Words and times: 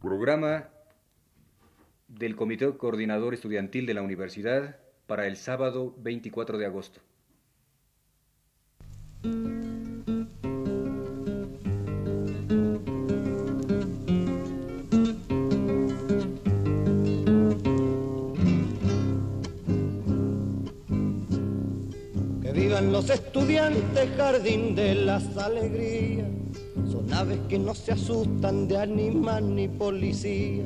Programa 0.00 0.70
del 2.08 2.34
Comité 2.34 2.74
Coordinador 2.78 3.34
Estudiantil 3.34 3.84
de 3.84 3.92
la 3.92 4.00
Universidad 4.00 4.78
para 5.06 5.26
el 5.26 5.36
sábado 5.36 5.94
24 5.98 6.56
de 6.56 6.64
agosto. 6.64 7.00
Que 22.40 22.52
vivan 22.54 22.90
los 22.90 23.10
estudiantes, 23.10 24.08
jardín 24.16 24.74
de 24.74 24.94
las 24.94 25.36
alegrías. 25.36 26.49
Aves 27.12 27.38
que 27.48 27.58
no 27.58 27.74
se 27.74 27.92
asustan 27.92 28.68
de 28.68 28.78
animal 28.78 29.54
ni 29.54 29.68
policía. 29.68 30.64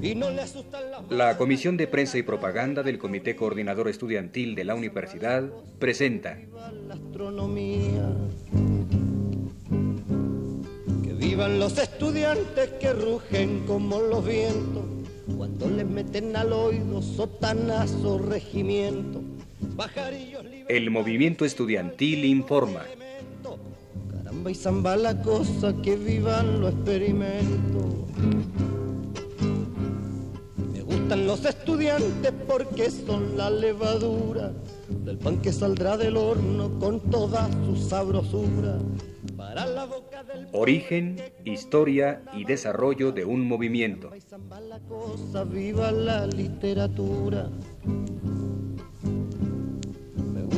Y 0.00 0.14
no 0.14 0.30
le 0.30 0.42
asustan 0.42 0.90
las 0.90 1.10
La 1.10 1.36
Comisión 1.36 1.76
de 1.76 1.86
Prensa 1.86 2.18
y 2.18 2.22
Propaganda 2.22 2.82
del 2.82 2.98
Comité 2.98 3.36
Coordinador 3.36 3.88
Estudiantil 3.88 4.54
de 4.54 4.64
la 4.64 4.74
Universidad 4.74 5.44
presenta 5.78 6.38
la 6.88 6.94
astronomía. 6.94 8.10
Que 11.02 11.12
vivan 11.12 11.58
los 11.58 11.78
estudiantes 11.78 12.70
que 12.80 12.92
rugen 12.92 13.64
como 13.66 14.00
los 14.00 14.24
vientos 14.24 14.84
cuando 15.36 15.68
les 15.68 15.86
meten 15.86 16.36
al 16.36 16.52
oído 16.52 17.02
sotanazo 17.02 18.18
regimiento. 18.18 19.22
El 20.68 20.90
Movimiento 20.90 21.44
Estudiantil 21.44 22.24
informa. 22.24 22.82
Caramba 24.24 24.50
y 24.50 24.54
zamba 24.54 24.96
la 24.96 25.20
cosa 25.20 25.74
que 25.82 25.96
vivan 25.96 26.62
los 26.62 26.72
experimentos. 26.72 27.84
Me 30.72 30.80
gustan 30.80 31.26
los 31.26 31.44
estudiantes 31.44 32.32
porque 32.48 32.90
son 32.90 33.36
la 33.36 33.50
levadura 33.50 34.50
del 34.88 35.18
pan 35.18 35.42
que 35.42 35.52
saldrá 35.52 35.98
del 35.98 36.16
horno 36.16 36.78
con 36.78 37.00
toda 37.00 37.50
su 37.66 37.76
sabrosura. 37.76 38.78
Para 39.36 39.66
la 39.66 39.84
boca 39.84 40.24
del 40.24 40.48
Origen, 40.52 41.20
historia 41.44 42.22
y 42.32 42.44
desarrollo 42.44 43.12
de 43.12 43.26
un 43.26 43.46
movimiento. 43.46 44.10
y 44.16 44.22
zamba 44.22 44.58
la 44.58 44.80
cosa, 44.80 45.44
viva 45.44 45.92
la 45.92 46.26
literatura. 46.26 47.50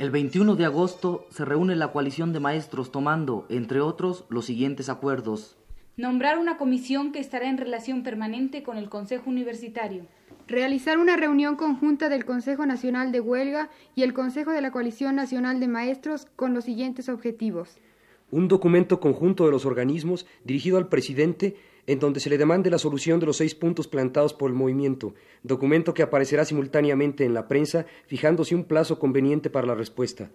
El 0.00 0.10
21 0.10 0.56
de 0.56 0.64
agosto 0.64 1.26
se 1.28 1.44
reúne 1.44 1.76
la 1.76 1.92
coalición 1.92 2.32
de 2.32 2.40
maestros 2.40 2.90
tomando, 2.90 3.44
entre 3.50 3.82
otros, 3.82 4.24
los 4.30 4.46
siguientes 4.46 4.88
acuerdos. 4.88 5.58
Nombrar 5.98 6.38
una 6.38 6.56
comisión 6.56 7.12
que 7.12 7.18
estará 7.18 7.50
en 7.50 7.58
relación 7.58 8.02
permanente 8.02 8.62
con 8.62 8.78
el 8.78 8.88
Consejo 8.88 9.28
Universitario. 9.28 10.06
Realizar 10.48 10.96
una 10.96 11.18
reunión 11.18 11.56
conjunta 11.56 12.08
del 12.08 12.24
Consejo 12.24 12.64
Nacional 12.64 13.12
de 13.12 13.20
Huelga 13.20 13.68
y 13.94 14.02
el 14.02 14.14
Consejo 14.14 14.52
de 14.52 14.62
la 14.62 14.72
Coalición 14.72 15.16
Nacional 15.16 15.60
de 15.60 15.68
Maestros 15.68 16.28
con 16.34 16.54
los 16.54 16.64
siguientes 16.64 17.10
objetivos. 17.10 17.76
un 18.30 18.48
documento 18.48 19.00
conjunto 19.00 19.44
de 19.44 19.50
los 19.50 19.66
organismos 19.66 20.24
dirigido 20.44 20.78
al 20.78 20.88
presidente 20.88 21.56
en 21.86 21.98
donde 21.98 22.20
se 22.20 22.30
le 22.30 22.38
demande 22.38 22.70
la 22.70 22.78
solución 22.78 23.20
de 23.20 23.26
los 23.26 23.36
seis 23.36 23.54
puntos 23.54 23.88
plantados 23.88 24.34
por 24.34 24.50
el 24.50 24.56
movimiento, 24.56 25.14
documento 25.42 25.94
que 25.94 26.02
aparecerá 26.02 26.44
simultáneamente 26.44 27.24
en 27.24 27.34
la 27.34 27.48
prensa, 27.48 27.86
fijándose 28.06 28.54
un 28.54 28.64
plazo 28.64 28.98
conveniente 28.98 29.50
para 29.50 29.66
la 29.66 29.74
respuesta. 29.74 30.30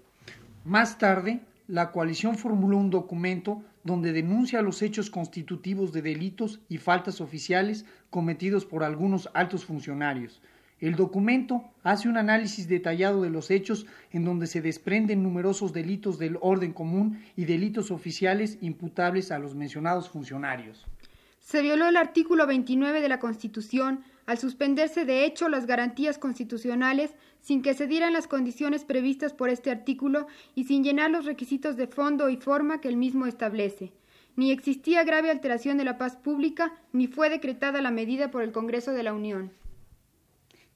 Más 0.63 0.97
tarde, 0.97 1.41
la 1.67 1.91
coalición 1.91 2.37
formuló 2.37 2.77
un 2.77 2.89
documento 2.89 3.63
donde 3.83 4.13
denuncia 4.13 4.61
los 4.61 4.81
hechos 4.81 5.09
constitutivos 5.09 5.93
de 5.93 6.01
delitos 6.01 6.59
y 6.69 6.77
faltas 6.77 7.21
oficiales 7.21 7.85
cometidos 8.09 8.65
por 8.65 8.83
algunos 8.83 9.29
altos 9.33 9.65
funcionarios. 9.65 10.41
El 10.79 10.95
documento 10.95 11.63
hace 11.83 12.09
un 12.09 12.17
análisis 12.17 12.67
detallado 12.67 13.21
de 13.21 13.29
los 13.29 13.49
hechos 13.49 13.85
en 14.11 14.25
donde 14.25 14.45
se 14.45 14.61
desprenden 14.61 15.23
numerosos 15.23 15.71
delitos 15.71 16.19
del 16.19 16.37
orden 16.41 16.73
común 16.73 17.23
y 17.37 17.45
delitos 17.45 17.91
oficiales 17.91 18.57
imputables 18.61 19.31
a 19.31 19.39
los 19.39 19.55
mencionados 19.55 20.09
funcionarios. 20.09 20.85
Se 21.45 21.61
violó 21.61 21.87
el 21.87 21.95
artículo 21.95 22.47
29 22.47 23.01
de 23.01 23.07
la 23.07 23.19
Constitución 23.19 24.03
al 24.25 24.39
suspenderse 24.39 25.05
de 25.05 25.25
hecho 25.25 25.47
las 25.47 25.67
garantías 25.67 26.17
constitucionales 26.17 27.13
sin 27.39 27.61
que 27.61 27.75
se 27.75 27.85
dieran 27.85 28.13
las 28.13 28.27
condiciones 28.27 28.83
previstas 28.83 29.31
por 29.31 29.51
este 29.51 29.69
artículo 29.69 30.25
y 30.55 30.63
sin 30.63 30.83
llenar 30.83 31.11
los 31.11 31.25
requisitos 31.25 31.77
de 31.77 31.85
fondo 31.85 32.29
y 32.29 32.37
forma 32.37 32.81
que 32.81 32.87
el 32.87 32.97
mismo 32.97 33.27
establece. 33.27 33.93
Ni 34.35 34.51
existía 34.51 35.03
grave 35.03 35.29
alteración 35.29 35.77
de 35.77 35.85
la 35.85 35.99
paz 35.99 36.15
pública, 36.15 36.73
ni 36.93 37.05
fue 37.05 37.29
decretada 37.29 37.79
la 37.83 37.91
medida 37.91 38.31
por 38.31 38.41
el 38.41 38.51
Congreso 38.51 38.93
de 38.93 39.03
la 39.03 39.13
Unión. 39.13 39.51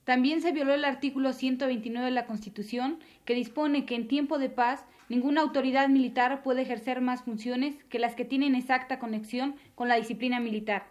También 0.04 0.40
se 0.40 0.52
violó 0.52 0.72
el 0.72 0.84
artículo 0.84 1.32
129 1.32 2.04
de 2.04 2.12
la 2.12 2.26
Constitución, 2.26 3.00
que 3.24 3.34
dispone 3.34 3.86
que 3.86 3.96
en 3.96 4.06
tiempo 4.06 4.38
de 4.38 4.50
paz 4.50 4.84
ninguna 5.10 5.42
autoridad 5.42 5.88
militar 5.88 6.42
puede 6.42 6.62
ejercer 6.62 7.02
más 7.02 7.22
funciones 7.22 7.74
que 7.90 7.98
las 7.98 8.14
que 8.14 8.24
tienen 8.24 8.54
exacta 8.54 8.98
conexión 8.98 9.56
con 9.74 9.88
la 9.88 9.96
disciplina 9.96 10.40
militar. 10.40 10.86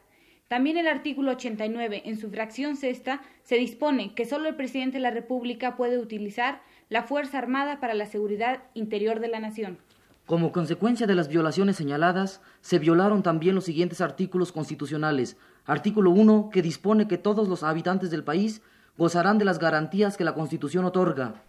También 0.50 0.78
el 0.78 0.88
artículo 0.88 1.32
89, 1.32 2.04
en 2.06 2.18
su 2.20 2.30
fracción 2.30 2.76
sexta, 2.76 3.22
se 3.44 3.56
dispone 3.56 4.14
que 4.14 4.26
solo 4.26 4.50
el 4.50 4.56
presidente 4.56 4.98
de 4.98 5.04
la 5.04 5.12
República 5.12 5.78
puede 5.78 5.98
utilizar 5.98 6.62
la 6.90 7.04
Fuerza 7.04 7.38
Armada 7.38 7.80
para 7.80 7.94
la 7.94 8.08
seguridad 8.08 8.64
interior 8.74 9.20
de 9.20 9.30
la 9.30 9.40
nación. 9.40 9.78
Como 10.26 10.52
consecuencia 10.52 11.08
de 11.08 11.16
las 11.16 11.30
violaciones 11.30 11.78
señaladas, 11.78 12.42
se 12.62 12.78
violaron 12.78 13.24
también 13.24 13.56
los 13.56 13.66
siguientes 13.66 14.02
artículos 14.02 14.52
constitucionales. 14.52 15.38
Artículo 15.66 16.12
1, 16.12 16.50
que 16.52 16.62
dispone 16.62 17.08
que 17.08 17.18
todos 17.18 17.48
los 17.48 17.64
habitantes 17.64 18.12
del 18.12 18.24
país 18.24 18.62
gozarán 18.98 19.38
de 19.38 19.46
las 19.46 19.60
garantías 19.60 20.18
que 20.18 20.26
la 20.26 20.34
Constitución 20.34 20.84
otorga. 20.84 21.42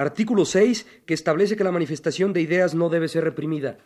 Artículo 0.00 0.46
6, 0.46 0.86
que 1.04 1.12
establece 1.12 1.58
que 1.58 1.64
la 1.64 1.72
manifestación 1.72 2.32
de 2.32 2.40
ideas 2.40 2.74
no 2.74 2.88
debe 2.88 3.06
ser 3.06 3.22
reprimida. 3.22 3.76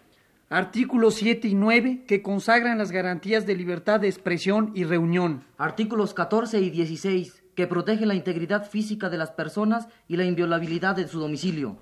Artículos 0.49 1.17
7 1.17 1.49
y 1.49 1.57
9 1.57 2.05
que 2.07 2.23
consagran 2.23 2.79
las 2.79 2.93
garantías 2.93 3.47
de 3.47 3.57
libertad 3.57 3.99
de 3.99 4.07
expresión 4.07 4.71
y 4.77 4.85
reunión. 4.85 5.43
Artículos 5.59 6.15
14 6.15 6.61
y 6.61 6.71
16, 6.71 7.43
que 7.57 7.67
protegen 7.67 8.07
la 8.07 8.15
integridad 8.15 8.71
física 8.71 9.11
de 9.11 9.19
las 9.19 9.33
personas 9.33 9.89
y 10.07 10.17
la 10.17 10.25
inviolabilidad 10.25 10.95
de 10.95 11.09
su 11.09 11.19
domicilio. 11.19 11.79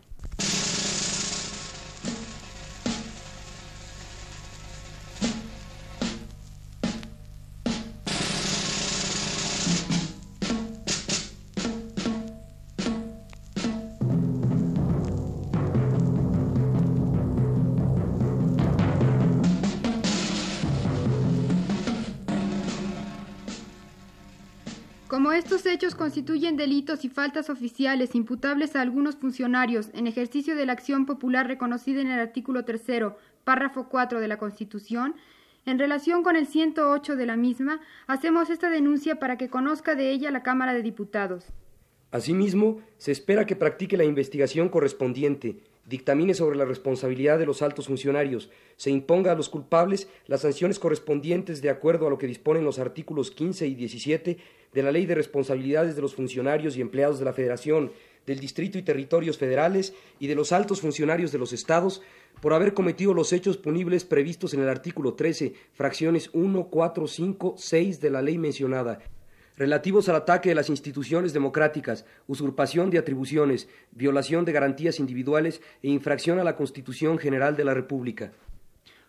Hechos 25.72 25.94
constituyen 25.94 26.56
delitos 26.56 27.04
y 27.04 27.08
faltas 27.08 27.50
oficiales 27.50 28.14
imputables 28.14 28.76
a 28.76 28.82
algunos 28.82 29.16
funcionarios 29.16 29.88
en 29.94 30.06
ejercicio 30.06 30.54
de 30.54 30.66
la 30.66 30.74
acción 30.74 31.06
popular 31.06 31.48
reconocida 31.48 32.00
en 32.00 32.08
el 32.08 32.20
artículo 32.20 32.64
tercero, 32.64 33.16
párrafo 33.44 33.88
4 33.88 34.20
de 34.20 34.28
la 34.28 34.38
Constitución, 34.38 35.16
en 35.64 35.78
relación 35.78 36.22
con 36.22 36.36
el 36.36 36.46
108 36.46 37.16
de 37.16 37.26
la 37.26 37.36
misma, 37.36 37.80
hacemos 38.06 38.50
esta 38.50 38.68
denuncia 38.68 39.18
para 39.18 39.38
que 39.38 39.48
conozca 39.48 39.94
de 39.94 40.10
ella 40.10 40.30
la 40.30 40.42
Cámara 40.42 40.74
de 40.74 40.82
Diputados. 40.82 41.46
Asimismo, 42.10 42.80
se 42.98 43.12
espera 43.12 43.46
que 43.46 43.56
practique 43.56 43.96
la 43.96 44.04
investigación 44.04 44.68
correspondiente, 44.68 45.62
dictamine 45.84 46.34
sobre 46.34 46.56
la 46.56 46.64
responsabilidad 46.64 47.38
de 47.38 47.46
los 47.46 47.62
altos 47.62 47.86
funcionarios, 47.86 48.50
se 48.76 48.90
imponga 48.90 49.32
a 49.32 49.34
los 49.34 49.48
culpables 49.48 50.08
las 50.26 50.42
sanciones 50.42 50.78
correspondientes 50.78 51.60
de 51.62 51.70
acuerdo 51.70 52.06
a 52.06 52.10
lo 52.10 52.18
que 52.18 52.26
disponen 52.26 52.64
los 52.64 52.78
artículos 52.78 53.30
15 53.30 53.66
y 53.66 53.74
17 53.74 54.38
de 54.72 54.82
la 54.82 54.92
Ley 54.92 55.06
de 55.06 55.14
Responsabilidades 55.14 55.96
de 55.96 56.02
los 56.02 56.14
Funcionarios 56.14 56.76
y 56.76 56.80
Empleados 56.80 57.18
de 57.18 57.24
la 57.24 57.32
Federación, 57.32 57.92
del 58.26 58.38
Distrito 58.38 58.78
y 58.78 58.82
Territorios 58.82 59.36
Federales 59.36 59.94
y 60.18 60.28
de 60.28 60.34
los 60.34 60.52
altos 60.52 60.80
funcionarios 60.80 61.32
de 61.32 61.38
los 61.38 61.52
estados 61.52 62.02
por 62.40 62.54
haber 62.54 62.74
cometido 62.74 63.14
los 63.14 63.32
hechos 63.32 63.56
punibles 63.56 64.04
previstos 64.04 64.54
en 64.54 64.60
el 64.60 64.68
artículo 64.68 65.14
13, 65.14 65.54
fracciones 65.72 66.30
1, 66.32 66.68
4, 66.70 67.06
5, 67.06 67.54
6 67.58 68.00
de 68.00 68.10
la 68.10 68.22
ley 68.22 68.38
mencionada, 68.38 69.00
relativos 69.56 70.08
al 70.08 70.16
ataque 70.16 70.48
de 70.48 70.54
las 70.54 70.70
instituciones 70.70 71.32
democráticas, 71.32 72.04
usurpación 72.26 72.90
de 72.90 72.98
atribuciones, 72.98 73.68
violación 73.90 74.44
de 74.44 74.52
garantías 74.52 74.98
individuales 74.98 75.60
e 75.82 75.88
infracción 75.88 76.38
a 76.38 76.44
la 76.44 76.56
Constitución 76.56 77.18
General 77.18 77.56
de 77.56 77.64
la 77.64 77.74
República. 77.74 78.32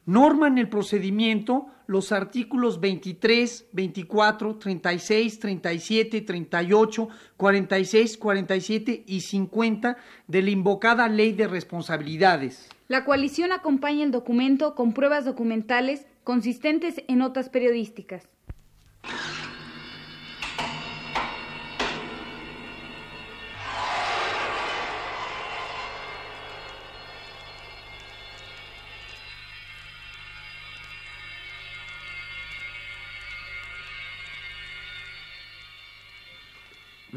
Norman 0.06 0.58
el 0.58 0.68
procedimiento 0.68 1.68
los 1.88 2.12
artículos 2.12 2.80
23, 2.82 3.68
24, 3.72 4.56
36, 4.58 5.40
37, 5.40 6.22
38, 6.22 7.08
46, 7.38 8.18
47 8.18 9.04
y 9.08 9.22
50 9.22 9.98
de 10.28 10.42
la 10.42 10.50
invocada 10.50 11.08
Ley 11.08 11.32
de 11.32 11.48
Responsabilidades. 11.48 12.70
La 12.90 13.06
coalición 13.06 13.54
acompaña 13.54 14.04
el 14.04 14.12
documento 14.12 14.76
con 14.76 14.94
pruebas 14.94 15.24
documentales 15.24 16.06
consistentes 16.24 17.02
en 17.08 17.20
notas 17.20 17.50
periodísticas. 17.50 18.28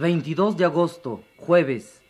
22 0.07 0.57
de 0.57 0.65
agosto, 0.65 1.25
jueves. 1.37 2.01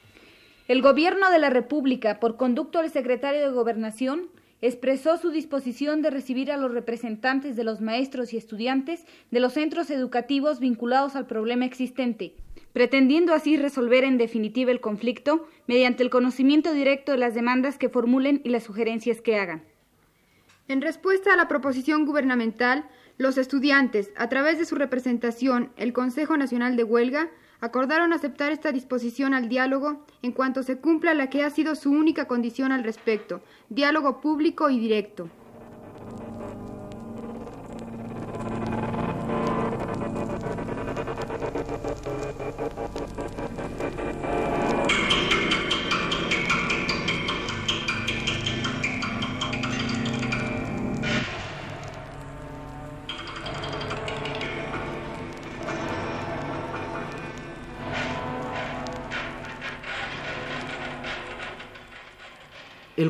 El 0.68 0.82
Gobierno 0.82 1.30
de 1.30 1.38
la 1.38 1.48
República, 1.48 2.20
por 2.20 2.36
conducto 2.36 2.82
del 2.82 2.90
secretario 2.90 3.40
de 3.40 3.48
Gobernación, 3.48 4.28
expresó 4.60 5.16
su 5.16 5.30
disposición 5.30 6.02
de 6.02 6.10
recibir 6.10 6.52
a 6.52 6.58
los 6.58 6.72
representantes 6.72 7.56
de 7.56 7.64
los 7.64 7.80
maestros 7.80 8.34
y 8.34 8.36
estudiantes 8.36 9.06
de 9.30 9.40
los 9.40 9.54
centros 9.54 9.88
educativos 9.88 10.60
vinculados 10.60 11.16
al 11.16 11.26
problema 11.26 11.64
existente, 11.64 12.34
pretendiendo 12.74 13.32
así 13.32 13.56
resolver 13.56 14.04
en 14.04 14.18
definitiva 14.18 14.72
el 14.72 14.82
conflicto 14.82 15.48
mediante 15.66 16.02
el 16.02 16.10
conocimiento 16.10 16.74
directo 16.74 17.12
de 17.12 17.18
las 17.18 17.34
demandas 17.34 17.78
que 17.78 17.88
formulen 17.88 18.42
y 18.44 18.50
las 18.50 18.64
sugerencias 18.64 19.22
que 19.22 19.38
hagan. 19.38 19.62
En 20.68 20.82
respuesta 20.82 21.32
a 21.32 21.36
la 21.36 21.48
proposición 21.48 22.04
gubernamental, 22.04 22.84
los 23.16 23.38
estudiantes, 23.38 24.12
a 24.16 24.28
través 24.28 24.58
de 24.58 24.66
su 24.66 24.74
representación, 24.74 25.72
el 25.78 25.94
Consejo 25.94 26.36
Nacional 26.36 26.76
de 26.76 26.84
Huelga, 26.84 27.30
acordaron 27.60 28.12
aceptar 28.12 28.52
esta 28.52 28.72
disposición 28.72 29.34
al 29.34 29.48
diálogo 29.48 30.04
en 30.22 30.32
cuanto 30.32 30.62
se 30.62 30.78
cumpla 30.78 31.14
la 31.14 31.30
que 31.30 31.44
ha 31.44 31.50
sido 31.50 31.74
su 31.74 31.90
única 31.90 32.26
condición 32.26 32.72
al 32.72 32.84
respecto, 32.84 33.40
diálogo 33.68 34.20
público 34.20 34.70
y 34.70 34.78
directo. 34.78 35.28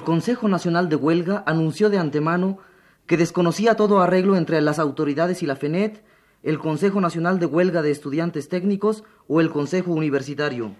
Consejo 0.07 0.47
Nacional 0.47 0.89
de 0.89 0.95
Huelga 0.95 1.43
anunció 1.47 1.91
de 1.91 1.99
antemano 1.99 2.61
que 3.09 3.17
desconocía 3.17 3.75
todo 3.75 4.01
arreglo 4.01 4.37
entre 4.37 4.61
las 4.61 4.79
autoridades 4.79 5.43
y 5.43 5.47
la 5.47 5.57
FENET, 5.57 6.01
el 6.45 6.61
Consejo 6.61 7.01
Nacional 7.01 7.41
de 7.41 7.47
Huelga 7.47 7.83
de 7.83 7.91
Estudiantes 7.91 8.49
Técnicos 8.49 9.03
o 9.27 9.41
el 9.41 9.51
Consejo 9.51 9.91
Universitario. 9.91 10.77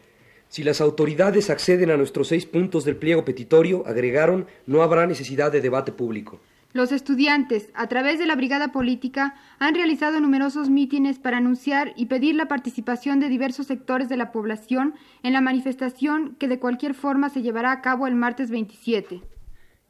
Si 0.49 0.63
las 0.63 0.81
autoridades 0.81 1.51
acceden 1.51 1.91
a 1.91 1.97
nuestros 1.97 2.29
seis 2.29 2.47
puntos 2.47 2.85
del 2.85 2.95
pliego 2.95 3.25
petitorio, 3.25 3.83
agregaron, 3.85 4.47
no 4.65 4.85
habrá 4.85 5.09
necesidad 5.09 5.51
de 5.51 5.61
debate 5.61 5.91
público. 5.91 6.39
Los 6.77 6.93
estudiantes, 6.93 7.71
a 7.73 7.87
través 7.87 8.19
de 8.19 8.27
la 8.27 8.37
Brigada 8.37 8.71
Política, 8.71 9.35
han 9.59 9.75
realizado 9.75 10.21
numerosos 10.21 10.69
mítines 10.69 11.19
para 11.19 11.39
anunciar 11.39 11.95
y 11.97 12.05
pedir 12.05 12.35
la 12.35 12.49
participación 12.49 13.19
de 13.19 13.31
diversos 13.31 13.69
sectores 13.69 14.11
de 14.11 14.19
la 14.19 14.31
población 14.31 14.95
en 15.23 15.33
la 15.33 15.41
manifestación 15.41 16.37
que 16.39 16.49
de 16.49 16.59
cualquier 16.59 16.93
forma 16.93 17.31
se 17.31 17.41
llevará 17.41 17.73
a 17.73 17.81
cabo 17.81 18.07
el 18.07 18.15
martes 18.15 18.51
27. 18.51 19.23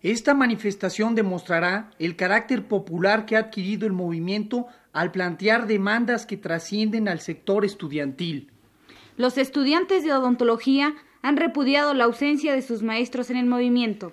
Esta 0.00 0.32
manifestación 0.32 1.16
demostrará 1.16 1.90
el 1.98 2.14
carácter 2.14 2.68
popular 2.68 3.26
que 3.26 3.34
ha 3.34 3.40
adquirido 3.40 3.88
el 3.88 3.92
movimiento 3.92 4.68
al 4.92 5.10
plantear 5.10 5.66
demandas 5.66 6.24
que 6.24 6.36
trascienden 6.36 7.08
al 7.08 7.18
sector 7.18 7.64
estudiantil. 7.64 8.52
Los 9.16 9.38
estudiantes 9.38 10.04
de 10.04 10.12
odontología 10.12 10.94
han 11.22 11.36
repudiado 11.36 11.94
la 11.94 12.04
ausencia 12.04 12.54
de 12.54 12.62
sus 12.62 12.84
maestros 12.84 13.30
en 13.30 13.38
el 13.38 13.46
movimiento. 13.46 14.12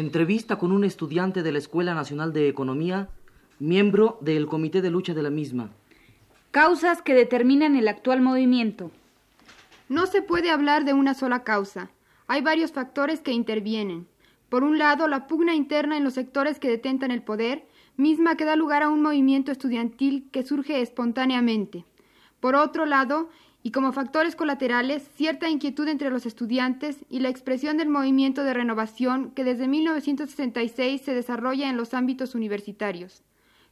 Entrevista 0.00 0.56
con 0.56 0.72
un 0.72 0.84
estudiante 0.84 1.42
de 1.42 1.52
la 1.52 1.58
Escuela 1.58 1.92
Nacional 1.92 2.32
de 2.32 2.48
Economía, 2.48 3.10
miembro 3.58 4.16
del 4.22 4.46
Comité 4.46 4.80
de 4.80 4.88
Lucha 4.88 5.12
de 5.12 5.22
la 5.22 5.28
misma. 5.28 5.68
Causas 6.52 7.02
que 7.02 7.12
determinan 7.12 7.76
el 7.76 7.86
actual 7.86 8.22
movimiento. 8.22 8.90
No 9.90 10.06
se 10.06 10.22
puede 10.22 10.48
hablar 10.48 10.86
de 10.86 10.94
una 10.94 11.12
sola 11.12 11.44
causa. 11.44 11.90
Hay 12.28 12.40
varios 12.40 12.72
factores 12.72 13.20
que 13.20 13.32
intervienen. 13.32 14.06
Por 14.48 14.64
un 14.64 14.78
lado, 14.78 15.06
la 15.06 15.26
pugna 15.26 15.54
interna 15.54 15.98
en 15.98 16.04
los 16.04 16.14
sectores 16.14 16.58
que 16.58 16.70
detentan 16.70 17.10
el 17.10 17.20
poder, 17.20 17.66
misma 17.98 18.38
que 18.38 18.46
da 18.46 18.56
lugar 18.56 18.82
a 18.82 18.88
un 18.88 19.02
movimiento 19.02 19.52
estudiantil 19.52 20.30
que 20.32 20.46
surge 20.46 20.80
espontáneamente. 20.80 21.84
Por 22.40 22.54
otro 22.54 22.86
lado, 22.86 23.28
y 23.62 23.72
como 23.72 23.92
factores 23.92 24.36
colaterales 24.36 25.08
cierta 25.14 25.48
inquietud 25.48 25.88
entre 25.88 26.10
los 26.10 26.26
estudiantes 26.26 27.04
y 27.10 27.20
la 27.20 27.28
expresión 27.28 27.76
del 27.76 27.88
movimiento 27.88 28.42
de 28.42 28.54
renovación 28.54 29.32
que 29.32 29.44
desde 29.44 29.68
1966 29.68 31.02
se 31.02 31.14
desarrolla 31.14 31.68
en 31.68 31.76
los 31.76 31.92
ámbitos 31.94 32.34
universitarios. 32.34 33.22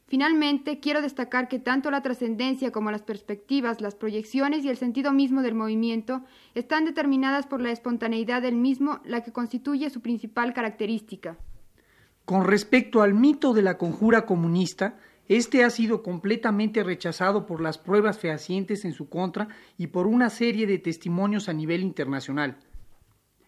Finalmente, 0.07 0.81
quiero 0.81 1.03
destacar 1.03 1.49
que 1.49 1.59
tanto 1.59 1.91
la 1.91 2.01
trascendencia 2.01 2.73
como 2.73 2.91
las 2.91 3.03
perspectivas, 3.03 3.83
las 3.83 3.95
proyecciones 3.95 4.65
y 4.65 4.71
el 4.71 4.79
sentido 4.79 5.13
mismo 5.13 5.43
del 5.43 5.55
movimiento 5.55 6.23
están 6.55 6.87
determinadas 6.87 7.47
por 7.47 7.61
la 7.61 7.71
espontaneidad 7.71 8.41
del 8.41 8.57
mismo, 8.57 9.01
la 9.05 9.23
que 9.23 9.33
constituye 9.33 9.91
su 9.91 10.01
principal 10.01 10.55
característica. 10.55 11.37
Con 12.25 12.45
respecto 12.45 13.03
al 13.03 13.13
mito 13.13 13.53
de 13.53 13.61
la 13.63 13.77
conjura 13.77 14.25
comunista, 14.25 14.99
este 15.29 15.63
ha 15.63 15.71
sido 15.71 16.03
completamente 16.03 16.83
rechazado 16.83 17.47
por 17.47 17.61
las 17.61 17.79
pruebas 17.79 18.19
fehacientes 18.19 18.85
en 18.85 18.93
su 18.93 19.09
contra 19.09 19.49
y 19.77 19.89
por 19.89 20.07
una 20.07 20.31
serie 20.31 20.67
de 20.67 20.79
testimonios 20.79 21.49
a 21.49 21.53
nivel 21.53 21.83
internacional. 21.83 22.57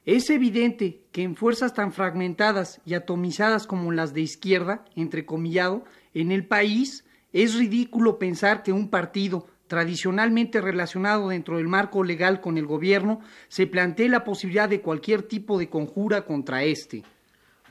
Es 0.05 0.31
evidente 0.31 1.03
que 1.13 1.23
en 1.23 1.37
fuerzas 1.37 1.75
tan 1.75 1.93
fragmentadas 1.93 2.81
y 2.85 2.95
atomizadas 2.95 3.67
como 3.67 3.93
las 3.93 4.15
de 4.15 4.23
izquierda, 4.23 4.85
entrecomillado, 4.97 5.85
en 6.15 6.33
el 6.33 6.47
país 6.47 7.05
es 7.33 7.55
ridículo 7.55 8.19
pensar 8.19 8.63
que 8.63 8.73
un 8.73 8.89
partido 8.89 9.47
tradicionalmente 9.67 10.61
relacionado 10.61 11.29
dentro 11.29 11.59
del 11.59 11.69
marco 11.69 12.03
legal 12.03 12.41
con 12.41 12.59
el 12.59 12.67
gobierno 12.67 13.21
se 13.49 13.67
plantee 13.67 14.09
la 14.09 14.25
posibilidad 14.25 14.69
de 14.69 14.81
cualquier 14.81 15.23
tipo 15.23 15.59
de 15.59 15.71
conjura 15.71 16.27
contra 16.27 16.65
éste. 16.65 17.05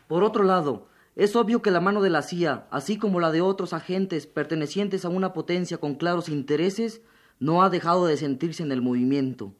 Por 0.07 0.23
otro 0.23 0.43
lado, 0.43 0.87
es 1.19 1.35
obvio 1.35 1.61
que 1.61 1.69
la 1.69 1.81
mano 1.81 2.01
de 2.01 2.09
la 2.09 2.21
CIA, 2.21 2.65
así 2.71 2.97
como 2.97 3.19
la 3.19 3.29
de 3.29 3.41
otros 3.41 3.73
agentes 3.73 4.25
pertenecientes 4.25 5.03
a 5.03 5.09
una 5.09 5.33
potencia 5.33 5.77
con 5.77 5.95
claros 5.95 6.29
intereses, 6.29 7.01
no 7.39 7.61
ha 7.61 7.69
dejado 7.69 8.07
de 8.07 8.15
sentirse 8.15 8.63
en 8.63 8.71
el 8.71 8.81
movimiento. 8.81 9.53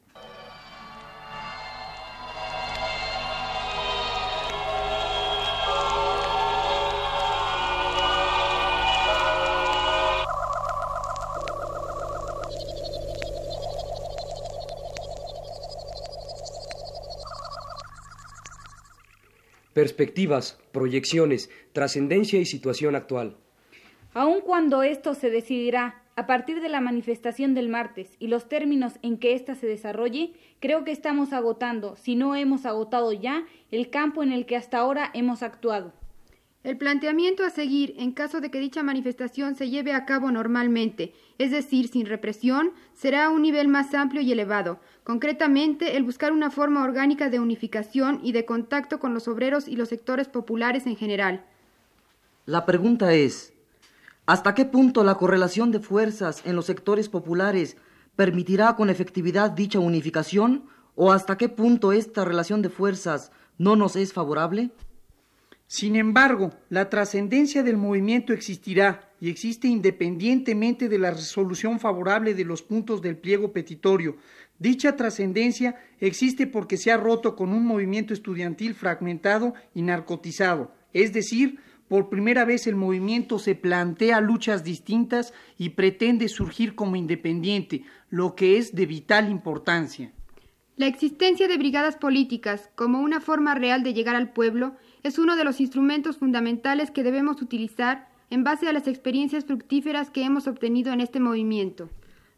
Perspectivas, 19.90 20.56
proyecciones, 20.72 21.50
trascendencia 21.72 22.38
y 22.38 22.46
situación 22.46 22.94
actual. 22.94 23.36
Aun 24.14 24.40
cuando 24.40 24.82
esto 24.82 25.14
se 25.14 25.30
decidirá 25.30 26.02
a 26.16 26.26
partir 26.26 26.60
de 26.60 26.68
la 26.68 26.80
manifestación 26.80 27.54
del 27.54 27.68
martes 27.68 28.14
y 28.18 28.28
los 28.28 28.48
términos 28.48 28.94
en 29.02 29.18
que 29.18 29.34
ésta 29.34 29.54
se 29.54 29.66
desarrolle, 29.66 30.32
creo 30.60 30.84
que 30.84 30.92
estamos 30.92 31.32
agotando, 31.32 31.96
si 31.96 32.14
no 32.14 32.36
hemos 32.36 32.66
agotado 32.66 33.12
ya, 33.12 33.46
el 33.70 33.90
campo 33.90 34.22
en 34.22 34.32
el 34.32 34.46
que 34.46 34.56
hasta 34.56 34.78
ahora 34.78 35.10
hemos 35.12 35.42
actuado. 35.42 35.92
El 36.62 36.76
planteamiento 36.76 37.42
a 37.42 37.48
seguir 37.48 37.94
en 37.96 38.12
caso 38.12 38.42
de 38.42 38.50
que 38.50 38.60
dicha 38.60 38.82
manifestación 38.82 39.54
se 39.54 39.70
lleve 39.70 39.94
a 39.94 40.04
cabo 40.04 40.30
normalmente, 40.30 41.14
es 41.38 41.52
decir, 41.52 41.88
sin 41.88 42.04
represión, 42.04 42.72
será 42.92 43.24
a 43.24 43.30
un 43.30 43.40
nivel 43.40 43.68
más 43.68 43.94
amplio 43.94 44.20
y 44.20 44.30
elevado, 44.30 44.78
concretamente 45.02 45.96
el 45.96 46.04
buscar 46.04 46.32
una 46.32 46.50
forma 46.50 46.84
orgánica 46.84 47.30
de 47.30 47.40
unificación 47.40 48.20
y 48.22 48.32
de 48.32 48.44
contacto 48.44 49.00
con 49.00 49.14
los 49.14 49.26
obreros 49.26 49.68
y 49.68 49.76
los 49.76 49.88
sectores 49.88 50.28
populares 50.28 50.86
en 50.86 50.96
general. 50.96 51.46
La 52.44 52.66
pregunta 52.66 53.14
es, 53.14 53.54
¿hasta 54.26 54.54
qué 54.54 54.66
punto 54.66 55.02
la 55.02 55.14
correlación 55.14 55.70
de 55.70 55.80
fuerzas 55.80 56.42
en 56.44 56.56
los 56.56 56.66
sectores 56.66 57.08
populares 57.08 57.78
permitirá 58.16 58.76
con 58.76 58.90
efectividad 58.90 59.50
dicha 59.50 59.78
unificación 59.78 60.66
o 60.94 61.10
hasta 61.10 61.38
qué 61.38 61.48
punto 61.48 61.92
esta 61.92 62.26
relación 62.26 62.60
de 62.60 62.68
fuerzas 62.68 63.32
no 63.56 63.76
nos 63.76 63.96
es 63.96 64.12
favorable? 64.12 64.72
Sin 65.72 65.94
embargo, 65.94 66.50
la 66.68 66.90
trascendencia 66.90 67.62
del 67.62 67.76
movimiento 67.76 68.32
existirá 68.32 69.08
y 69.20 69.30
existe 69.30 69.68
independientemente 69.68 70.88
de 70.88 70.98
la 70.98 71.12
resolución 71.12 71.78
favorable 71.78 72.34
de 72.34 72.44
los 72.44 72.60
puntos 72.60 73.00
del 73.02 73.16
pliego 73.16 73.52
petitorio. 73.52 74.16
Dicha 74.58 74.96
trascendencia 74.96 75.76
existe 76.00 76.48
porque 76.48 76.76
se 76.76 76.90
ha 76.90 76.96
roto 76.96 77.36
con 77.36 77.52
un 77.52 77.64
movimiento 77.64 78.12
estudiantil 78.12 78.74
fragmentado 78.74 79.54
y 79.72 79.82
narcotizado, 79.82 80.74
es 80.92 81.12
decir, 81.12 81.60
por 81.86 82.08
primera 82.08 82.44
vez 82.44 82.66
el 82.66 82.74
movimiento 82.74 83.38
se 83.38 83.54
plantea 83.54 84.20
luchas 84.20 84.64
distintas 84.64 85.32
y 85.56 85.68
pretende 85.68 86.26
surgir 86.26 86.74
como 86.74 86.96
independiente, 86.96 87.84
lo 88.08 88.34
que 88.34 88.58
es 88.58 88.74
de 88.74 88.86
vital 88.86 89.30
importancia. 89.30 90.12
La 90.80 90.86
existencia 90.86 91.46
de 91.46 91.58
brigadas 91.58 91.96
políticas 91.96 92.70
como 92.74 93.00
una 93.00 93.20
forma 93.20 93.54
real 93.54 93.82
de 93.82 93.92
llegar 93.92 94.16
al 94.16 94.32
pueblo 94.32 94.76
es 95.02 95.18
uno 95.18 95.36
de 95.36 95.44
los 95.44 95.60
instrumentos 95.60 96.16
fundamentales 96.18 96.90
que 96.90 97.02
debemos 97.02 97.40
utilizar 97.42 98.08
en 98.30 98.44
base 98.44 98.68
a 98.68 98.72
las 98.72 98.86
experiencias 98.86 99.44
fructíferas 99.44 100.10
que 100.10 100.24
hemos 100.24 100.46
obtenido 100.46 100.92
en 100.92 101.00
este 101.00 101.20
movimiento. 101.20 101.88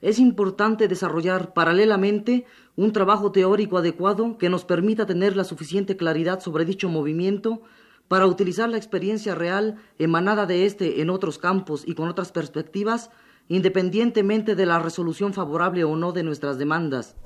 Es 0.00 0.18
importante 0.18 0.88
desarrollar 0.88 1.54
paralelamente 1.54 2.44
un 2.74 2.92
trabajo 2.92 3.30
teórico 3.30 3.78
adecuado 3.78 4.36
que 4.38 4.48
nos 4.48 4.64
permita 4.64 5.06
tener 5.06 5.36
la 5.36 5.44
suficiente 5.44 5.96
claridad 5.96 6.40
sobre 6.40 6.64
dicho 6.64 6.88
movimiento 6.88 7.62
para 8.08 8.26
utilizar 8.26 8.68
la 8.68 8.78
experiencia 8.78 9.34
real 9.34 9.76
emanada 9.98 10.44
de 10.46 10.66
éste 10.66 11.00
en 11.00 11.10
otros 11.10 11.38
campos 11.38 11.84
y 11.86 11.94
con 11.94 12.08
otras 12.08 12.32
perspectivas, 12.32 13.10
independientemente 13.48 14.54
de 14.56 14.66
la 14.66 14.80
resolución 14.80 15.32
favorable 15.32 15.84
o 15.84 15.96
no 15.96 16.12
de 16.12 16.24
nuestras 16.24 16.58
demandas. 16.58 17.16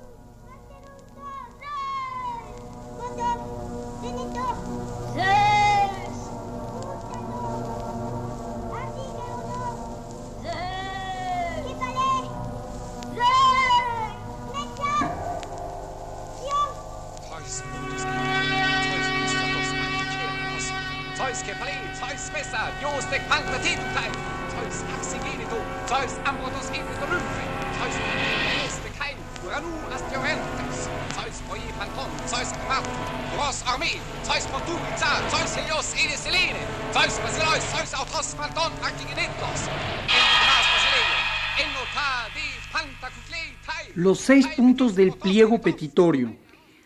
Los 43.95 44.21
seis 44.21 44.47
puntos 44.49 44.95
del 44.95 45.13
pliego 45.13 45.61
petitorio. 45.61 46.37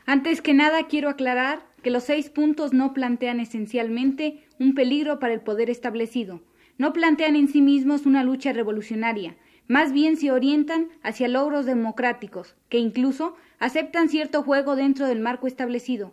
Antes 0.06 0.42
que 0.42 0.54
nada 0.54 0.86
quiero 0.86 1.08
aclarar 1.08 1.66
que 1.82 1.90
los 1.90 2.04
seis 2.04 2.28
puntos 2.28 2.72
no 2.72 2.92
plantean 2.92 3.40
esencialmente 3.40 4.46
un 4.60 4.74
peligro 4.74 5.18
para 5.18 5.34
el 5.34 5.40
poder 5.40 5.70
establecido, 5.70 6.40
no 6.78 6.92
plantean 6.92 7.34
en 7.34 7.48
sí 7.48 7.60
mismos 7.62 8.06
una 8.06 8.22
lucha 8.22 8.52
revolucionaria, 8.52 9.36
más 9.66 9.92
bien 9.92 10.16
se 10.16 10.30
orientan 10.30 10.88
hacia 11.02 11.28
logros 11.28 11.66
democráticos, 11.66 12.54
que 12.68 12.78
incluso 12.78 13.34
aceptan 13.58 14.08
cierto 14.08 14.42
juego 14.42 14.76
dentro 14.76 15.06
del 15.06 15.20
marco 15.20 15.46
establecido. 15.46 16.12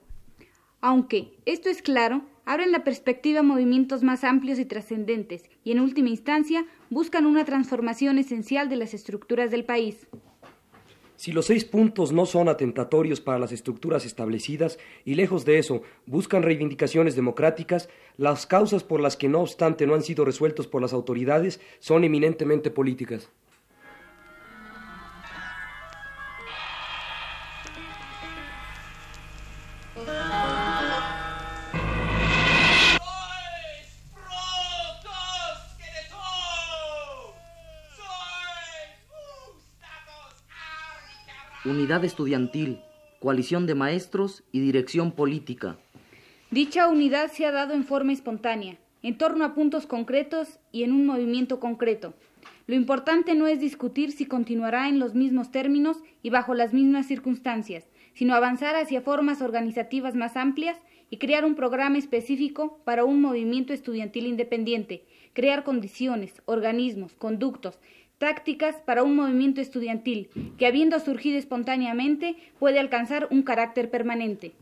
Aunque, 0.80 1.34
esto 1.46 1.70
es 1.70 1.82
claro, 1.82 2.24
abren 2.46 2.72
la 2.72 2.84
perspectiva 2.84 3.39
a 3.39 3.44
movimientos 3.44 4.04
más 4.04 4.24
amplios 4.24 4.60
y 4.60 4.66
trascendentes, 4.66 5.50
y 5.63 5.72
en 5.72 5.80
última 5.80 6.10
instancia 6.10 6.66
buscan 6.89 7.25
una 7.25 7.46
transformación 7.46 8.18
esencial 8.18 8.70
de 8.70 8.77
las 8.77 8.94
estructuras 8.94 9.51
del 9.51 9.66
país. 9.66 10.08
Si 11.18 11.32
los 11.32 11.48
seis 11.48 11.66
puntos 11.66 12.12
no 12.12 12.28
son 12.28 12.48
atentatorios 12.48 13.22
para 13.22 13.40
las 13.40 13.52
estructuras 13.52 14.06
establecidas 14.06 14.78
y 15.04 15.16
lejos 15.16 15.46
de 15.46 15.58
eso 15.58 15.82
buscan 16.06 16.44
reivindicaciones 16.44 17.16
democráticas, 17.16 17.90
las 18.18 18.46
causas 18.46 18.84
por 18.84 19.02
las 19.02 19.18
que 19.18 19.28
no 19.28 19.42
obstante 19.42 19.88
no 19.88 19.96
han 19.96 20.04
sido 20.04 20.26
resueltos 20.26 20.68
por 20.68 20.80
las 20.80 20.94
autoridades 20.94 21.60
son 21.80 22.04
eminentemente 22.04 22.70
políticas. 22.70 23.32
Unidad 41.68 42.06
Estudiantil, 42.06 42.80
Coalición 43.20 43.66
de 43.68 43.76
Maestros 43.76 44.46
y 44.54 44.62
Dirección 44.62 45.12
Política. 45.12 45.78
Dicha 46.50 46.88
unidad 46.88 47.30
se 47.30 47.46
ha 47.46 47.52
dado 47.52 47.74
en 47.74 47.84
forma 47.84 48.14
espontánea, 48.14 48.78
en 49.04 49.18
torno 49.18 49.44
a 49.44 49.54
puntos 49.54 49.86
concretos 49.86 50.60
y 50.72 50.84
en 50.84 50.94
un 50.94 51.06
movimiento 51.06 51.60
concreto. 51.60 52.14
Lo 52.68 52.76
importante 52.76 53.36
no 53.36 53.48
es 53.48 53.60
discutir 53.60 54.14
si 54.14 54.26
continuará 54.26 54.88
en 54.88 54.98
los 54.98 55.14
mismos 55.14 55.52
términos 55.52 55.98
y 56.24 56.30
bajo 56.30 56.54
las 56.54 56.74
mismas 56.74 57.06
circunstancias, 57.06 57.84
sino 58.14 58.34
avanzar 58.34 58.78
hacia 58.78 59.02
formas 59.02 59.42
organizativas 59.42 60.16
más 60.16 60.38
amplias 60.38 60.78
y 61.10 61.18
crear 61.18 61.44
un 61.44 61.56
programa 61.56 61.98
específico 61.98 62.80
para 62.86 63.04
un 63.04 63.22
movimiento 63.22 63.74
estudiantil 63.74 64.26
independiente, 64.26 65.04
crear 65.34 65.66
condiciones, 65.66 66.42
organismos, 66.46 67.14
conductos, 67.14 67.78
tácticas 68.18 68.76
para 68.78 69.04
un 69.04 69.16
movimiento 69.16 69.62
estudiantil 69.62 70.30
que, 70.58 70.68
habiendo 70.68 71.00
surgido 71.00 71.38
espontáneamente, 71.38 72.36
puede 72.60 72.80
alcanzar 72.80 73.28
un 73.32 73.44
carácter 73.44 73.90
permanente. 73.90 74.54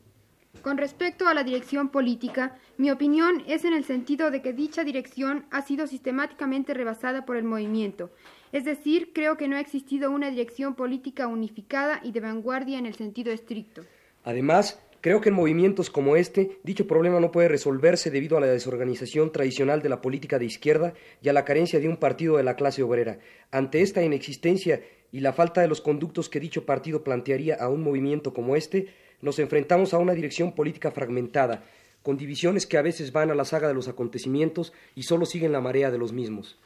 Con 0.61 0.77
respecto 0.77 1.27
a 1.27 1.33
la 1.33 1.43
dirección 1.43 1.89
política, 1.89 2.57
mi 2.77 2.89
opinión 2.89 3.43
es 3.47 3.65
en 3.65 3.73
el 3.73 3.83
sentido 3.83 4.31
de 4.31 4.41
que 4.41 4.53
dicha 4.53 4.83
dirección 4.83 5.45
ha 5.51 5.61
sido 5.61 5.85
sistemáticamente 5.85 6.73
rebasada 6.73 7.25
por 7.25 7.37
el 7.37 7.43
movimiento. 7.43 8.09
Es 8.51 8.65
decir, 8.65 9.11
creo 9.13 9.37
que 9.37 9.47
no 9.47 9.57
ha 9.57 9.59
existido 9.59 10.11
una 10.11 10.29
dirección 10.29 10.75
política 10.75 11.27
unificada 11.27 11.99
y 12.03 12.11
de 12.13 12.21
vanguardia 12.21 12.79
en 12.79 12.85
el 12.85 12.95
sentido 12.95 13.31
estricto. 13.31 13.83
Además, 14.23 14.81
Creo 15.05 15.21
que 15.21 15.29
en 15.29 15.35
movimientos 15.35 15.91
como 15.91 16.15
este, 16.15 16.57
dicho 16.63 16.87
problema 16.87 17.19
no 17.19 17.31
puede 17.31 17.47
resolverse 17.47 18.09
debido 18.09 18.37
a 18.37 18.39
la 18.39 18.47
desorganización 18.47 19.31
tradicional 19.31 19.83
de 19.83 19.89
la 19.89 20.01
política 20.01 20.39
de 20.39 20.45
izquierda 20.45 20.95
y 21.21 21.29
a 21.29 21.33
la 21.33 21.45
carencia 21.45 21.79
de 21.79 21.87
un 21.87 21.97
partido 21.97 22.37
de 22.37 22.43
la 22.43 22.55
clase 22.55 22.81
obrera. 22.81 23.19
Ante 23.51 23.83
esta 23.83 24.01
inexistencia 24.01 24.81
y 25.11 25.19
la 25.19 25.31
falta 25.31 25.61
de 25.61 25.67
los 25.67 25.79
conductos 25.79 26.27
que 26.27 26.39
dicho 26.39 26.65
partido 26.65 27.03
plantearía 27.03 27.53
a 27.53 27.69
un 27.69 27.83
movimiento 27.83 28.33
como 28.33 28.55
este, 28.55 28.87
nos 29.21 29.37
enfrentamos 29.37 29.93
a 29.93 29.99
una 29.99 30.15
dirección 30.15 30.53
política 30.53 30.89
fragmentada, 30.89 31.63
con 32.01 32.17
divisiones 32.17 32.65
que 32.65 32.79
a 32.79 32.81
veces 32.81 33.11
van 33.11 33.29
a 33.29 33.35
la 33.35 33.45
saga 33.45 33.67
de 33.67 33.75
los 33.75 33.87
acontecimientos 33.87 34.73
y 34.95 35.03
solo 35.03 35.27
siguen 35.27 35.51
la 35.51 35.61
marea 35.61 35.91
de 35.91 35.99
los 35.99 36.13
mismos. 36.13 36.57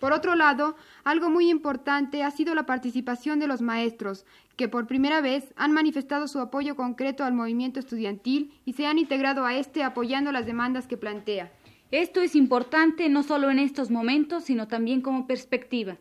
Por 0.00 0.12
otro 0.12 0.34
lado, 0.34 0.76
algo 1.04 1.30
muy 1.30 1.50
importante 1.50 2.22
ha 2.22 2.30
sido 2.30 2.54
la 2.54 2.66
participación 2.66 3.38
de 3.38 3.46
los 3.46 3.60
maestros, 3.60 4.24
que 4.56 4.68
por 4.68 4.86
primera 4.86 5.20
vez 5.20 5.52
han 5.56 5.72
manifestado 5.72 6.28
su 6.28 6.40
apoyo 6.40 6.76
concreto 6.76 7.24
al 7.24 7.34
movimiento 7.34 7.80
estudiantil 7.80 8.52
y 8.64 8.74
se 8.74 8.86
han 8.86 8.98
integrado 8.98 9.44
a 9.44 9.54
este 9.56 9.82
apoyando 9.82 10.32
las 10.32 10.46
demandas 10.46 10.86
que 10.86 10.96
plantea. 10.96 11.52
Esto 11.90 12.20
es 12.20 12.36
importante 12.36 13.08
no 13.08 13.22
solo 13.22 13.50
en 13.50 13.58
estos 13.58 13.90
momentos, 13.90 14.44
sino 14.44 14.68
también 14.68 15.00
como 15.00 15.26
perspectiva. 15.26 15.96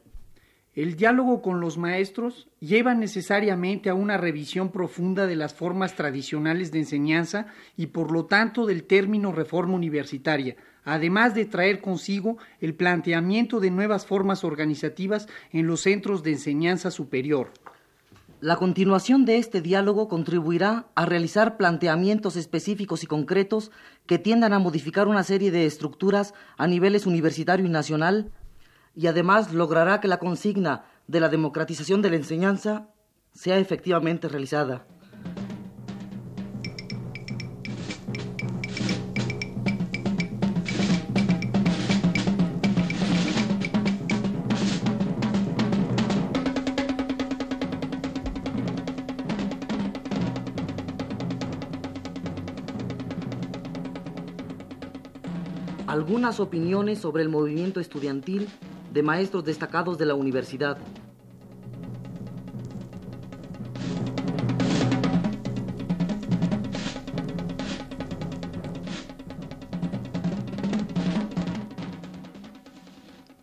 El 0.77 0.95
diálogo 0.95 1.41
con 1.41 1.59
los 1.59 1.79
maestros 1.79 2.49
lleva 2.59 2.93
necesariamente 2.93 3.89
a 3.89 3.95
una 3.95 4.15
revisión 4.15 4.69
profunda 4.69 5.25
de 5.25 5.35
las 5.35 5.55
formas 5.55 5.95
tradicionales 5.95 6.71
de 6.71 6.77
enseñanza 6.77 7.47
y 7.75 7.87
por 7.87 8.11
lo 8.11 8.25
tanto 8.25 8.67
del 8.67 8.83
término 8.83 9.31
reforma 9.31 9.73
universitaria, 9.73 10.55
además 10.85 11.33
de 11.33 11.45
traer 11.45 11.81
consigo 11.81 12.37
el 12.61 12.75
planteamiento 12.75 13.59
de 13.59 13.71
nuevas 13.71 14.05
formas 14.05 14.43
organizativas 14.43 15.27
en 15.51 15.65
los 15.65 15.81
centros 15.81 16.21
de 16.21 16.33
enseñanza 16.33 16.91
superior. 16.91 17.53
La 18.39 18.57
continuación 18.57 19.25
de 19.25 19.37
este 19.39 19.61
diálogo 19.61 20.07
contribuirá 20.07 20.85
a 20.93 21.07
realizar 21.07 21.57
planteamientos 21.57 22.35
específicos 22.35 23.01
y 23.03 23.07
concretos 23.07 23.71
que 24.05 24.19
tiendan 24.19 24.53
a 24.53 24.59
modificar 24.59 25.07
una 25.07 25.23
serie 25.23 25.49
de 25.49 25.65
estructuras 25.65 26.35
a 26.55 26.67
niveles 26.67 27.07
universitario 27.07 27.65
y 27.65 27.69
nacional 27.69 28.31
y 28.97 29.05
además 29.05 29.53
logrará 29.53 30.01
que 30.01 30.07
la 30.07 30.17
consigna 30.17 30.85
de 31.05 31.19
la 31.19 31.29
democratización 31.29 32.01
de 32.01 32.09
la 32.09 32.15
enseñanza 32.15 32.87
sea 33.31 33.59
efectivamente 33.59 34.27
realizada. 34.27 34.87
Algunas 55.85 56.39
opiniones 56.39 56.97
sobre 56.99 57.21
el 57.21 57.29
movimiento 57.29 57.79
estudiantil 57.79 58.49
de 58.97 59.03
maestros 59.03 59.45
destacados 59.45 59.99
de 59.99 60.07
la 60.07 60.15
universidad. 60.15 60.79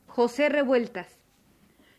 José 0.09 0.49
Revueltas. 0.49 1.21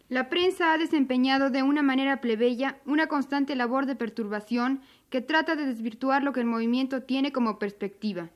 La 0.10 0.28
prensa 0.28 0.74
ha 0.74 0.78
desempeñado 0.78 1.50
de 1.50 1.64
una 1.64 1.82
manera 1.82 2.20
plebeya 2.20 2.82
una 2.86 3.08
constante 3.08 3.56
labor 3.56 3.86
de 3.86 3.96
perturbación 3.96 4.82
que 5.10 5.22
trata 5.22 5.56
de 5.56 5.66
desvirtuar 5.66 6.24
lo 6.24 6.34
que 6.34 6.42
el 6.42 6.46
movimiento 6.46 7.04
tiene 7.04 7.32
como 7.32 7.58
perspectiva. 7.58 8.32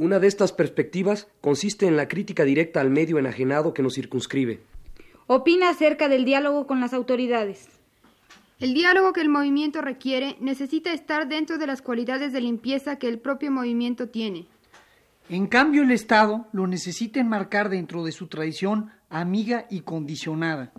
Una 0.00 0.20
de 0.20 0.28
estas 0.28 0.52
perspectivas 0.52 1.26
consiste 1.40 1.88
en 1.88 1.96
la 1.96 2.06
crítica 2.06 2.44
directa 2.44 2.80
al 2.80 2.88
medio 2.88 3.18
enajenado 3.18 3.74
que 3.74 3.82
nos 3.82 3.94
circunscribe. 3.94 4.60
Opina 5.26 5.70
acerca 5.70 6.08
del 6.08 6.24
diálogo 6.24 6.68
con 6.68 6.78
las 6.78 6.94
autoridades. 6.94 7.66
El 8.60 8.74
diálogo 8.74 9.12
que 9.12 9.22
el 9.22 9.28
movimiento 9.28 9.82
requiere 9.82 10.36
necesita 10.38 10.92
estar 10.92 11.26
dentro 11.26 11.58
de 11.58 11.66
las 11.66 11.82
cualidades 11.82 12.32
de 12.32 12.40
limpieza 12.40 12.94
que 13.00 13.08
el 13.08 13.18
propio 13.18 13.50
movimiento 13.50 14.08
tiene. 14.08 14.46
En 15.30 15.48
cambio, 15.48 15.82
el 15.82 15.90
Estado 15.90 16.46
lo 16.52 16.68
necesita 16.68 17.18
enmarcar 17.18 17.68
dentro 17.68 18.04
de 18.04 18.12
su 18.12 18.28
tradición 18.28 18.92
amiga 19.10 19.66
y 19.68 19.80
condicionada. 19.80 20.70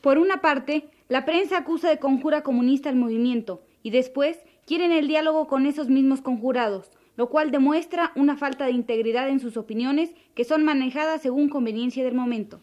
Por 0.00 0.18
una 0.18 0.40
parte, 0.40 0.88
la 1.08 1.24
prensa 1.24 1.58
acusa 1.58 1.88
de 1.88 2.00
conjura 2.00 2.42
comunista 2.42 2.88
al 2.88 2.96
movimiento 2.96 3.62
y 3.84 3.90
después 3.92 4.40
quieren 4.66 4.90
el 4.90 5.06
diálogo 5.06 5.46
con 5.46 5.66
esos 5.66 5.88
mismos 5.88 6.20
conjurados, 6.20 6.90
lo 7.20 7.28
cual 7.28 7.50
demuestra 7.50 8.12
una 8.16 8.38
falta 8.38 8.64
de 8.64 8.70
integridad 8.70 9.28
en 9.28 9.40
sus 9.40 9.58
opiniones 9.58 10.14
que 10.34 10.42
son 10.42 10.64
manejadas 10.64 11.20
según 11.20 11.50
conveniencia 11.50 12.02
del 12.02 12.14
momento. 12.14 12.62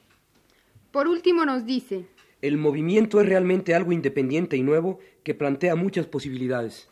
Por 0.90 1.08
último 1.08 1.46
nos 1.46 1.68
dice, 1.68 2.08
el 2.42 2.58
movimiento 2.58 3.22
es 3.22 3.30
realmente 3.30 3.76
algo 3.76 3.92
independiente 3.92 4.58
y 4.58 4.64
nuevo 4.64 4.98
que 5.22 5.36
plantea 5.36 5.76
muchas 5.76 6.08
posibilidades. 6.08 6.90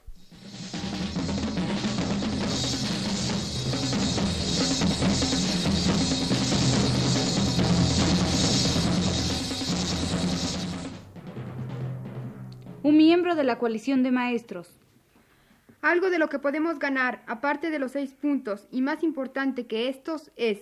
Un 12.84 12.96
miembro 12.96 13.34
de 13.34 13.44
la 13.44 13.58
coalición 13.58 14.04
de 14.04 14.12
maestros, 14.12 14.85
algo 15.86 16.10
de 16.10 16.18
lo 16.18 16.30
que 16.30 16.40
podemos 16.40 16.80
ganar, 16.80 17.22
aparte 17.28 17.70
de 17.70 17.78
los 17.78 17.92
seis 17.92 18.12
puntos, 18.20 18.68
y 18.72 18.82
más 18.82 19.04
importante 19.04 19.68
que 19.68 19.88
estos, 19.88 20.32
es 20.36 20.58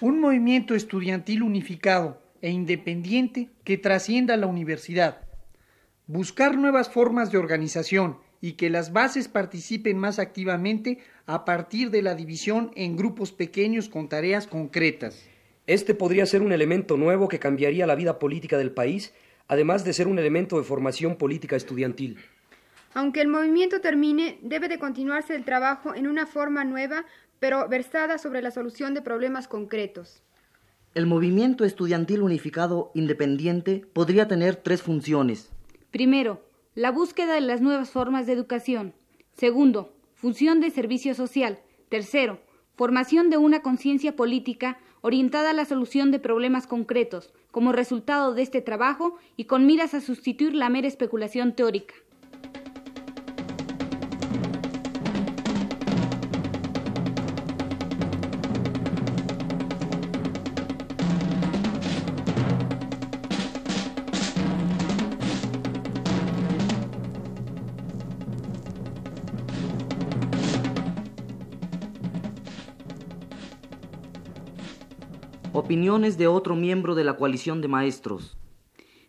un 0.00 0.18
movimiento 0.18 0.74
estudiantil 0.74 1.42
unificado 1.42 2.22
e 2.40 2.50
independiente 2.50 3.50
que 3.64 3.76
trascienda 3.76 4.38
la 4.38 4.46
universidad. 4.46 5.20
Buscar 6.06 6.56
nuevas 6.56 6.88
formas 6.88 7.30
de 7.30 7.36
organización 7.36 8.16
y 8.40 8.52
que 8.52 8.70
las 8.70 8.94
bases 8.94 9.28
participen 9.28 9.98
más 9.98 10.18
activamente 10.18 11.00
a 11.26 11.44
partir 11.44 11.90
de 11.90 12.00
la 12.00 12.14
división 12.14 12.70
en 12.76 12.96
grupos 12.96 13.32
pequeños 13.32 13.90
con 13.90 14.08
tareas 14.08 14.46
concretas. 14.46 15.22
Este 15.66 15.94
podría 15.94 16.24
ser 16.24 16.40
un 16.40 16.52
elemento 16.52 16.96
nuevo 16.96 17.28
que 17.28 17.38
cambiaría 17.38 17.86
la 17.86 17.94
vida 17.94 18.18
política 18.18 18.56
del 18.56 18.72
país, 18.72 19.12
además 19.48 19.84
de 19.84 19.92
ser 19.92 20.08
un 20.08 20.18
elemento 20.18 20.56
de 20.56 20.64
formación 20.64 21.16
política 21.16 21.56
estudiantil. 21.56 22.16
Aunque 22.92 23.20
el 23.20 23.28
movimiento 23.28 23.80
termine, 23.80 24.38
debe 24.42 24.68
de 24.68 24.78
continuarse 24.78 25.34
el 25.34 25.44
trabajo 25.44 25.94
en 25.94 26.08
una 26.08 26.26
forma 26.26 26.64
nueva, 26.64 27.04
pero 27.38 27.68
versada 27.68 28.18
sobre 28.18 28.42
la 28.42 28.50
solución 28.50 28.94
de 28.94 29.02
problemas 29.02 29.46
concretos. 29.46 30.22
El 30.94 31.06
movimiento 31.06 31.64
estudiantil 31.64 32.20
unificado 32.20 32.90
independiente 32.94 33.86
podría 33.92 34.26
tener 34.26 34.56
tres 34.56 34.82
funciones. 34.82 35.52
Primero, 35.92 36.44
la 36.74 36.90
búsqueda 36.90 37.34
de 37.34 37.40
las 37.42 37.60
nuevas 37.60 37.90
formas 37.90 38.26
de 38.26 38.32
educación. 38.32 38.92
Segundo, 39.34 39.94
función 40.14 40.60
de 40.60 40.70
servicio 40.70 41.14
social. 41.14 41.60
Tercero, 41.88 42.40
formación 42.74 43.30
de 43.30 43.36
una 43.36 43.62
conciencia 43.62 44.16
política 44.16 44.78
orientada 45.00 45.50
a 45.50 45.54
la 45.54 45.64
solución 45.64 46.10
de 46.10 46.18
problemas 46.18 46.66
concretos, 46.66 47.32
como 47.52 47.72
resultado 47.72 48.34
de 48.34 48.42
este 48.42 48.60
trabajo 48.60 49.16
y 49.36 49.44
con 49.44 49.66
miras 49.66 49.94
a 49.94 50.00
sustituir 50.00 50.54
la 50.54 50.68
mera 50.70 50.88
especulación 50.88 51.54
teórica. 51.54 51.94
Opiniones 75.70 76.18
de 76.18 76.26
otro 76.26 76.56
miembro 76.56 76.96
de 76.96 77.04
la 77.04 77.14
coalición 77.14 77.60
de 77.60 77.68
maestros. 77.68 78.36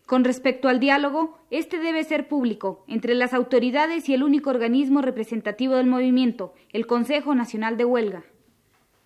Con 0.06 0.22
respecto 0.22 0.68
al 0.68 0.78
diálogo, 0.78 1.36
este 1.50 1.80
debe 1.80 2.04
ser 2.04 2.28
público 2.28 2.84
entre 2.86 3.16
las 3.16 3.34
autoridades 3.34 4.08
y 4.08 4.14
el 4.14 4.22
único 4.22 4.50
organismo 4.50 5.02
representativo 5.02 5.74
del 5.74 5.88
movimiento, 5.88 6.54
el 6.72 6.86
Consejo 6.86 7.34
Nacional 7.34 7.76
de 7.76 7.84
Huelga. 7.84 8.22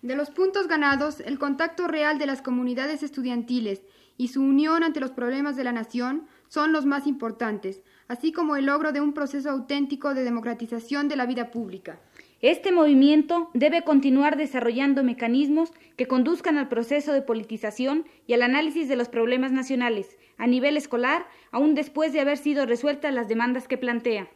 De 0.03 0.15
los 0.15 0.29
puntos 0.29 0.67
ganados, 0.67 1.19
el 1.19 1.39
contacto 1.39 1.87
real 1.87 2.19
de 2.19 2.27
las 2.27 2.43
comunidades 2.43 3.01
estudiantiles 3.01 3.81
y 4.17 4.27
su 4.27 4.43
unión 4.43 4.83
ante 4.83 4.99
los 4.99 5.09
problemas 5.09 5.55
de 5.55 5.63
la 5.63 5.71
nación 5.71 6.27
son 6.49 6.71
los 6.71 6.85
más 6.85 7.07
importantes, 7.07 7.81
así 8.07 8.31
como 8.31 8.55
el 8.55 8.67
logro 8.67 8.91
de 8.91 9.01
un 9.01 9.13
proceso 9.13 9.49
auténtico 9.49 10.13
de 10.13 10.23
democratización 10.23 11.07
de 11.07 11.15
la 11.15 11.25
vida 11.25 11.49
pública. 11.49 11.99
Este 12.41 12.71
movimiento 12.71 13.49
debe 13.55 13.83
continuar 13.83 14.37
desarrollando 14.37 15.03
mecanismos 15.03 15.73
que 15.95 16.05
conduzcan 16.05 16.59
al 16.59 16.69
proceso 16.69 17.11
de 17.11 17.23
politización 17.23 18.05
y 18.27 18.33
al 18.33 18.43
análisis 18.43 18.87
de 18.87 18.95
los 18.95 19.09
problemas 19.09 19.51
nacionales 19.51 20.17
a 20.37 20.45
nivel 20.45 20.77
escolar, 20.77 21.25
aún 21.49 21.73
después 21.73 22.13
de 22.13 22.19
haber 22.19 22.37
sido 22.37 22.67
resueltas 22.67 23.11
las 23.11 23.27
demandas 23.27 23.67
que 23.67 23.79
plantea. 23.79 24.27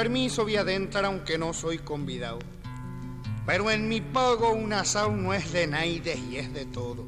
Permiso 0.00 0.44
voy 0.44 0.56
a 0.56 0.62
adentrar 0.62 1.04
aunque 1.04 1.36
no 1.36 1.52
soy 1.52 1.76
convidado. 1.76 2.38
Pero 3.44 3.70
en 3.70 3.86
mi 3.86 4.00
pago 4.00 4.50
un 4.50 4.72
asado 4.72 5.10
no 5.12 5.34
es 5.34 5.52
de 5.52 5.66
naides 5.66 6.18
y 6.30 6.38
es 6.38 6.54
de 6.54 6.64
todo. 6.64 7.06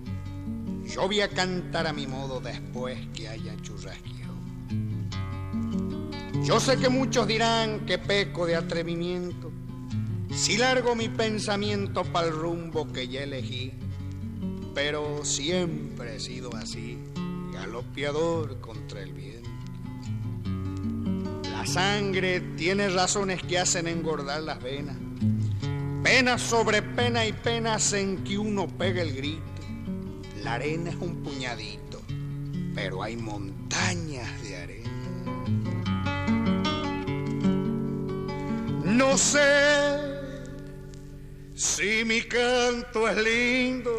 Yo 0.84 1.06
voy 1.06 1.22
a 1.22 1.28
cantar 1.28 1.86
a 1.86 1.94
mi 1.94 2.06
modo 2.06 2.38
después 2.40 2.98
que 3.14 3.30
haya 3.30 3.56
churrasqueado. 3.62 4.34
Yo 6.44 6.60
sé 6.60 6.76
que 6.76 6.90
muchos 6.90 7.26
dirán 7.26 7.86
que 7.86 7.96
peco 7.96 8.44
de 8.44 8.56
atrevimiento, 8.56 9.50
Si 10.34 10.58
largo 10.58 10.94
mi 10.94 11.08
pensamiento 11.08 12.04
para 12.04 12.26
el 12.26 12.34
rumbo 12.34 12.92
que 12.92 13.08
ya 13.08 13.22
elegí, 13.22 13.72
pero 14.74 15.24
siempre 15.24 16.16
he 16.16 16.20
sido 16.20 16.54
así, 16.56 16.98
galopeador 17.54 18.60
contra 18.60 19.00
el 19.00 19.14
viento. 19.14 19.41
La 21.62 21.68
sangre 21.68 22.40
tiene 22.56 22.88
razones 22.88 23.40
que 23.40 23.56
hacen 23.56 23.86
engordar 23.86 24.42
las 24.42 24.60
venas, 24.60 24.96
pena 26.02 26.36
sobre 26.36 26.82
pena 26.82 27.24
y 27.24 27.32
penas 27.32 27.92
en 27.92 28.24
que 28.24 28.36
uno 28.36 28.66
pega 28.66 29.00
el 29.00 29.14
grito. 29.14 29.62
La 30.42 30.54
arena 30.54 30.90
es 30.90 30.96
un 30.96 31.22
puñadito, 31.22 32.02
pero 32.74 33.00
hay 33.00 33.16
montañas 33.16 34.42
de 34.42 34.56
arena. 34.56 34.90
No 38.84 39.16
sé 39.16 40.00
si 41.54 42.04
mi 42.04 42.22
canto 42.22 43.08
es 43.08 43.16
lindo 43.22 43.94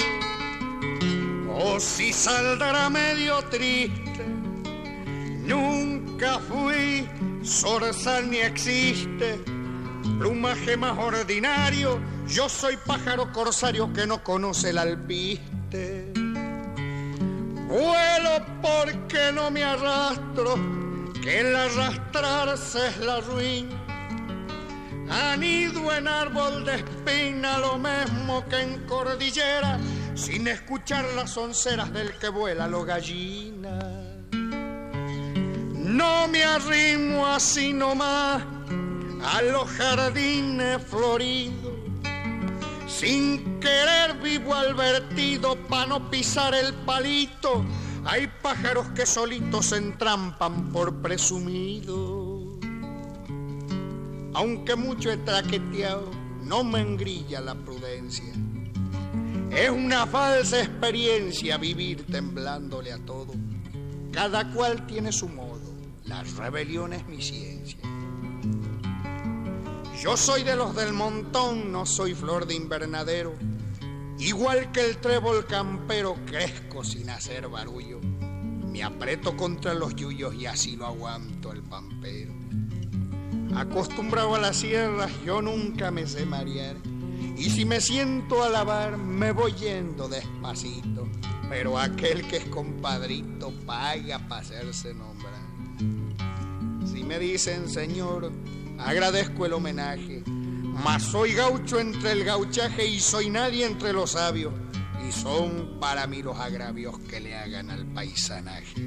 o 1.50 1.80
si 1.80 2.12
saldrá 2.12 2.90
medio 2.90 3.42
triste. 3.44 4.26
Nunca 5.46 6.40
fui 6.40 7.08
zorzal 7.44 8.30
ni 8.30 8.38
existe 8.38 9.44
plumaje 10.18 10.78
más 10.78 10.98
ordinario. 10.98 12.00
Yo 12.28 12.50
soy 12.50 12.78
pájaro 12.78 13.32
corsario 13.32 13.92
que 13.94 14.08
no 14.08 14.24
conoce 14.24 14.70
el 14.70 14.78
alpiste. 14.78 16.12
Vuelo 17.68 18.46
porque 18.62 19.32
no 19.34 19.50
me 19.50 19.64
arrastro, 19.64 20.56
que 21.22 21.40
el 21.40 21.56
arrastrarse 21.56 22.88
es 22.88 22.98
la 23.00 23.20
ruina. 23.22 23.80
Anido 25.10 25.92
en 25.94 26.08
árbol 26.08 26.66
de 26.66 26.76
espina, 26.76 27.58
lo 27.58 27.78
mismo 27.78 28.46
que 28.48 28.62
en 28.62 28.86
cordillera, 28.86 29.80
sin 30.16 30.48
escuchar 30.48 31.06
las 31.16 31.36
onceras 31.38 31.92
del 31.92 32.18
que 32.20 32.30
vuela 32.30 32.68
lo 32.68 32.84
gallina. 32.84 34.13
No 35.94 36.28
me 36.28 36.44
arrimo 36.44 37.24
así 37.28 37.72
nomás 37.72 38.42
a 39.24 39.42
los 39.44 39.70
jardines 39.70 40.82
floridos, 40.88 41.72
sin 42.88 43.60
querer 43.60 44.20
vivo 44.20 44.56
al 44.56 44.74
vertido 44.74 45.56
pa' 45.68 45.86
no 45.86 46.10
pisar 46.10 46.56
el 46.56 46.74
palito. 46.74 47.64
Hay 48.06 48.28
pájaros 48.42 48.88
que 48.96 49.06
solitos 49.06 49.68
se 49.68 49.78
entrampan 49.78 50.72
por 50.72 51.00
presumido. 51.00 52.58
Aunque 54.34 54.76
mucho 54.76 55.12
he 55.12 55.18
traqueteado, 55.18 56.10
no 56.42 56.64
me 56.64 56.82
engrilla 56.82 57.40
la 57.40 57.54
prudencia. 57.54 58.34
Es 59.52 59.70
una 59.70 60.08
falsa 60.08 60.60
experiencia 60.60 61.58
vivir 61.58 62.04
temblándole 62.08 62.92
a 62.92 62.98
todo. 62.98 63.34
Cada 64.12 64.52
cual 64.52 64.88
tiene 64.88 65.12
su 65.12 65.30
modo. 65.30 65.53
La 66.14 66.22
rebelión 66.22 66.94
es 66.94 67.08
mi 67.08 67.20
ciencia. 67.20 67.80
Yo 70.00 70.16
soy 70.16 70.44
de 70.44 70.56
los 70.56 70.76
del 70.76 70.94
montón, 70.94 71.72
no 71.72 71.88
soy 71.88 72.14
flor 72.14 72.46
de 72.46 72.54
invernadero. 72.54 73.34
Igual 74.20 74.72
que 74.72 74.86
el 74.86 74.98
trébol 74.98 75.48
campero, 75.48 76.16
crezco 76.28 76.84
sin 76.84 77.10
hacer 77.10 77.48
barullo. 77.48 78.00
Me 78.00 78.84
aprieto 78.84 79.36
contra 79.36 79.74
los 79.74 79.96
yuyos 79.96 80.36
y 80.36 80.46
así 80.46 80.76
lo 80.76 80.86
aguanto 80.86 81.52
el 81.52 81.64
pampero. 81.64 82.32
Acostumbrado 83.56 84.36
a 84.36 84.40
las 84.40 84.58
sierras, 84.58 85.12
yo 85.26 85.42
nunca 85.42 85.90
me 85.90 86.06
sé 86.06 86.28
marear. 86.28 86.76
Y 87.36 87.50
si 87.50 87.66
me 87.66 87.82
siento 87.82 88.44
a 88.44 88.50
lavar, 88.50 88.98
me 88.98 89.32
voy 89.32 89.54
yendo 89.54 90.08
despacito. 90.08 91.08
Pero 91.50 91.80
aquel 91.80 92.28
que 92.28 92.38
es 92.38 92.46
compadrito 92.50 93.52
paga 93.66 94.20
para 94.28 94.42
hacerse 94.42 94.94
nombrar. 94.94 95.43
Me 97.06 97.20
dicen, 97.20 97.70
señor, 97.70 98.32
agradezco 98.80 99.46
el 99.46 99.54
homenaje. 99.54 100.24
Mas 100.28 101.04
soy 101.04 101.34
gaucho 101.34 101.80
entre 101.80 102.14
el 102.14 102.24
gauchaje 102.24 102.86
y 102.86 103.00
soy 103.00 103.30
nadie 103.30 103.66
entre 103.66 103.94
los 103.94 104.12
sabios. 104.12 104.54
Y 105.08 105.12
son 105.12 105.80
para 105.80 106.08
mí 106.08 106.24
los 106.24 106.38
agravios 106.40 106.98
que 107.00 107.20
le 107.20 107.36
hagan 107.36 107.70
al 107.70 107.86
paisanaje. 107.88 108.82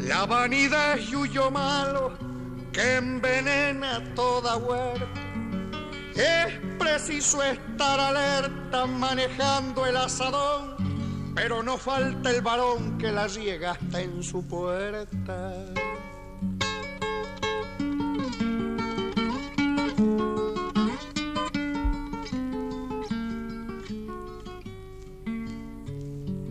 La 0.00 0.24
vanidad 0.24 0.98
es 0.98 1.10
yuyo 1.10 1.50
malo 1.50 2.16
que 2.72 2.96
envenena 2.96 4.02
toda 4.14 4.56
huerta. 4.56 5.06
Es 6.14 6.58
preciso 6.78 7.42
estar 7.42 8.00
alerta 8.00 8.86
manejando 8.86 9.84
el 9.84 9.96
asadón, 9.96 10.76
pero 11.40 11.62
no 11.62 11.78
falta 11.78 12.32
el 12.32 12.42
varón 12.42 12.98
que 12.98 13.12
la 13.12 13.28
riega 13.28 13.70
hasta 13.70 14.00
en 14.00 14.24
su 14.24 14.44
puerta. 14.44 15.52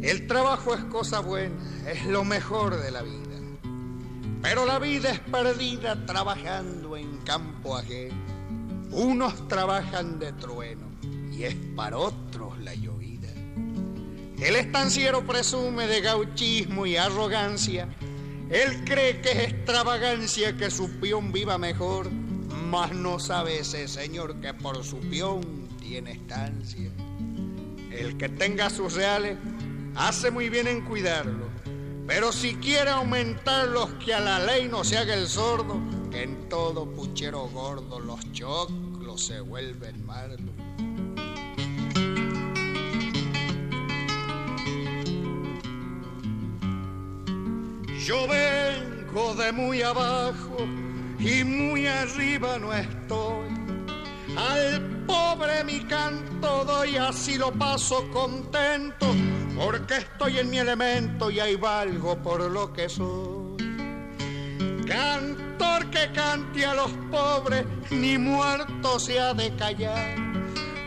El 0.01 0.25
trabajo 0.25 0.73
es 0.73 0.83
cosa 0.85 1.19
buena, 1.19 1.61
es 1.85 2.05
lo 2.05 2.23
mejor 2.23 2.81
de 2.81 2.89
la 2.89 3.01
vida. 3.01 3.35
Pero 4.41 4.65
la 4.65 4.79
vida 4.79 5.11
es 5.11 5.19
perdida 5.19 6.05
trabajando 6.05 6.95
en 6.95 7.17
campo 7.25 7.75
ajeno. 7.75 8.15
Unos 8.91 9.49
trabajan 9.49 10.17
de 10.17 10.31
trueno 10.31 10.87
y 11.29 11.43
es 11.43 11.55
para 11.75 11.97
otros 11.97 12.57
la 12.59 12.73
llovida. 12.73 13.06
El 14.39 14.55
estanciero 14.55 15.25
presume 15.25 15.87
de 15.87 16.01
gauchismo 16.01 16.85
y 16.85 16.95
arrogancia. 16.95 17.87
Él 18.49 18.83
cree 18.85 19.21
que 19.21 19.31
es 19.31 19.39
extravagancia 19.53 20.55
que 20.55 20.71
su 20.71 20.99
peón 20.99 21.31
viva 21.31 21.57
mejor, 21.57 22.09
mas 22.11 22.91
no 22.93 23.19
sabe 23.19 23.59
ese 23.59 23.87
señor 23.87 24.39
que 24.39 24.53
por 24.53 24.83
su 24.83 24.99
peón 24.99 25.67
tiene 25.79 26.11
estancia. 26.11 26.91
El 27.91 28.17
que 28.17 28.29
tenga 28.29 28.69
sus 28.69 28.93
reales 28.93 29.37
hace 29.95 30.31
muy 30.31 30.49
bien 30.49 30.67
en 30.67 30.85
cuidarlo 30.85 31.47
pero 32.07 32.31
si 32.31 32.55
quiere 32.55 32.89
aumentarlos, 32.89 33.89
que 34.03 34.13
a 34.13 34.21
la 34.21 34.39
ley 34.39 34.69
no 34.69 34.85
se 34.85 34.97
haga 34.97 35.13
el 35.13 35.27
sordo, 35.27 35.77
que 36.09 36.23
en 36.23 36.47
todo 36.47 36.89
puchero 36.89 37.49
gordo 37.49 37.99
los 37.99 38.31
choclos 38.31 39.25
se 39.25 39.41
vuelven 39.41 40.05
malos. 40.05 40.39
Yo 48.07 48.25
vengo 48.25 49.35
de 49.35 49.51
muy 49.51 49.81
abajo 49.81 50.59
y 51.19 51.43
muy 51.43 51.87
arriba 51.87 52.57
no 52.57 52.71
estoy. 52.71 53.49
Al 54.37 54.79
pobre 55.05 55.61
mi 55.65 55.81
canto 55.81 56.63
doy, 56.63 56.95
así 56.95 57.37
lo 57.37 57.51
paso 57.51 58.09
contento 58.11 59.07
porque 59.57 59.97
estoy 59.97 60.39
en 60.39 60.49
mi 60.49 60.57
elemento 60.57 61.29
y 61.29 61.41
ahí 61.41 61.57
valgo 61.57 62.17
por 62.23 62.49
lo 62.49 62.71
que 62.71 62.87
soy. 62.87 63.57
Cantor 64.87 65.89
que 65.89 66.09
cante 66.13 66.65
a 66.65 66.75
los 66.75 66.91
pobres, 67.11 67.65
ni 67.91 68.17
muerto 68.17 69.01
se 69.01 69.19
ha 69.19 69.33
de 69.33 69.53
callar, 69.57 70.15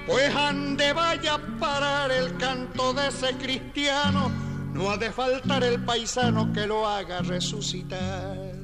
pues 0.06 0.34
ande 0.34 0.94
vaya 0.94 1.34
a 1.34 1.58
parar 1.58 2.10
el 2.12 2.34
canto 2.38 2.94
de 2.94 3.08
ese 3.08 3.34
cristiano, 3.34 4.49
no 4.72 4.90
ha 4.90 4.96
de 4.96 5.10
faltar 5.10 5.64
el 5.64 5.84
paisano 5.84 6.52
que 6.52 6.66
lo 6.66 6.86
haga 6.86 7.20
resucitar. 7.22 8.60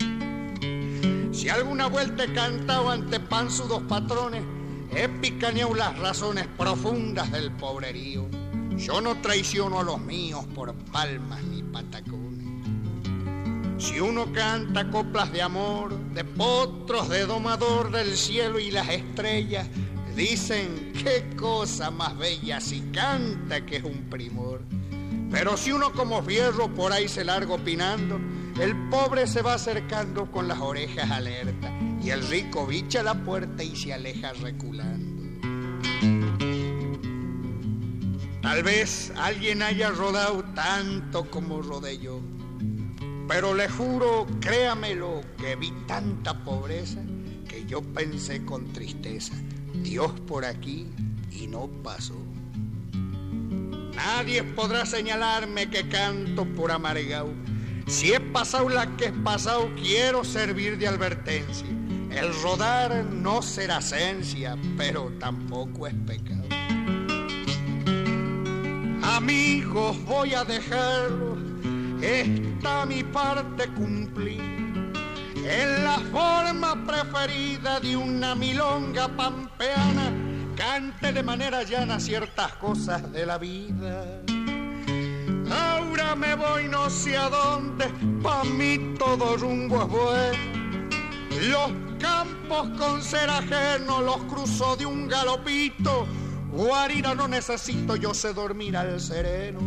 Si 1.33 1.49
alguna 1.49 1.87
vuelta 1.89 2.25
he 2.25 2.33
cantado 2.33 2.91
ante 2.91 3.21
panzudos 3.21 3.83
patrones, 3.83 4.43
he 4.95 5.09
picaneado 5.09 5.75
las 5.75 5.99
razones 5.99 6.47
profundas 6.57 7.31
del 7.31 7.51
pobrerío 7.53 8.29
yo 8.77 9.01
no 9.01 9.21
traiciono 9.21 9.81
a 9.81 9.83
los 9.83 9.99
míos 10.01 10.45
por 10.55 10.75
palmas 10.75 11.43
ni 11.45 11.63
patacones. 11.63 12.47
Si 13.79 13.99
uno 14.01 14.31
canta 14.33 14.91
coplas 14.91 15.33
de 15.33 15.43
amor, 15.43 15.97
de 16.13 16.25
potros, 16.25 17.09
de 17.09 17.25
domador 17.27 17.91
del 17.91 18.17
cielo 18.17 18.59
y 18.59 18.71
las 18.71 18.89
estrellas, 18.91 19.67
dicen 20.15 20.93
qué 20.93 21.35
cosa 21.37 21.91
más 21.91 22.17
bella 22.19 22.61
si 22.61 22.81
canta 22.93 23.65
que 23.65 23.77
es 23.77 23.85
un 23.85 24.09
primor. 24.11 24.61
Pero 25.31 25.57
si 25.57 25.73
uno 25.73 25.93
como 25.93 26.23
fierro 26.23 26.73
por 26.73 26.93
ahí 26.93 27.09
se 27.09 27.25
larga 27.25 27.55
opinando, 27.55 28.21
el 28.61 28.77
pobre 28.89 29.27
se 29.27 29.43
va 29.43 29.55
acercando 29.55 30.31
con 30.31 30.49
las 30.49 30.59
orejas 30.59 31.11
alertas 31.11 31.73
y 32.03 32.11
el 32.11 32.27
rico 32.29 32.67
bicha 32.67 33.03
la 33.03 33.15
puerta 33.15 33.63
y 33.63 33.75
se 33.77 33.93
aleja 33.93 34.33
reculando. 34.33 35.17
Tal 38.41 38.63
vez 38.63 39.13
alguien 39.17 39.61
haya 39.61 39.91
rodado 39.91 40.45
tanto 40.55 41.29
como 41.31 41.61
rodé 41.63 41.99
yo, 41.99 42.21
pero 43.27 43.55
le 43.55 43.69
juro, 43.69 44.27
créamelo, 44.41 45.21
que 45.37 45.57
vi 45.57 45.73
tanta 45.89 46.45
pobreza 46.45 47.03
Y 47.03 47.67
yo 47.67 47.83
pensé 47.83 48.45
con 48.45 48.73
tristeza, 48.73 49.35
Dios 49.83 50.13
por 50.29 50.45
aquí 50.45 50.87
y 51.33 51.49
no 51.49 51.67
pasó. 51.83 52.15
Nadie 53.97 54.45
podrá 54.45 54.85
señalarme 54.85 55.71
que 55.71 55.89
canto 55.89 56.45
por 56.45 56.71
amargao. 56.71 57.33
Si 57.87 58.13
he 58.13 58.21
pasado 58.21 58.69
la 58.69 58.87
que 58.97 59.07
he 59.07 59.13
pasado, 59.13 59.71
quiero 59.77 60.23
servir 60.23 60.77
de 60.77 60.87
advertencia. 60.87 61.67
El 62.11 62.35
rodar 62.43 63.05
no 63.07 63.41
será 63.41 63.79
esencia, 63.79 64.57
pero 64.77 65.11
tampoco 65.19 65.87
es 65.87 65.95
pecado. 66.07 66.45
Amigos, 69.03 69.97
voy 70.05 70.35
a 70.35 70.45
dejarlo, 70.45 71.39
esta 72.03 72.85
mi 72.85 73.03
parte 73.03 73.67
cumplir. 73.69 74.43
En 75.37 75.85
la 75.85 75.99
forma 76.13 76.85
preferida 76.87 77.81
de 77.81 77.97
una 77.97 78.35
milonga 78.35 79.09
pampeana, 79.09 80.13
cante 80.57 81.13
de 81.13 81.23
manera 81.23 81.63
llana 81.63 82.01
ciertas 82.01 82.53
cosas 82.55 83.13
de 83.13 83.27
la 83.27 83.39
vida. 83.39 84.23
Ahora 85.51 86.17
me 86.17 86.35
voy 86.35 86.69
no 86.69 86.91
sé 86.91 87.17
a 87.17 87.29
dónde, 87.29 87.87
pa' 88.23 88.43
mí 88.45 88.95
todo 88.99 89.37
rumbo 89.37 89.83
es 89.83 89.89
bueno. 89.89 90.57
Los 91.49 91.73
campos 92.01 92.71
con 92.79 93.03
ser 93.03 93.29
ajeno 93.29 94.01
los 94.01 94.25
cruzo 94.25 94.75
de 94.77 94.87
un 94.87 95.07
galopito. 95.07 96.07
Guarina 96.51 97.15
no 97.15 97.29
necesito, 97.29 97.97
yo 97.97 98.15
sé 98.15 98.33
dormir 98.33 98.77
al 98.77 98.99
sereno. 98.99 99.61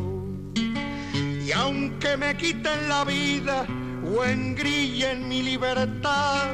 Y 0.55 1.51
aunque 1.51 2.17
me 2.17 2.35
quiten 2.35 2.89
la 2.89 3.03
vida 3.05 3.65
o 4.03 4.23
engrillen 4.23 5.29
mi 5.29 5.43
libertad, 5.43 6.47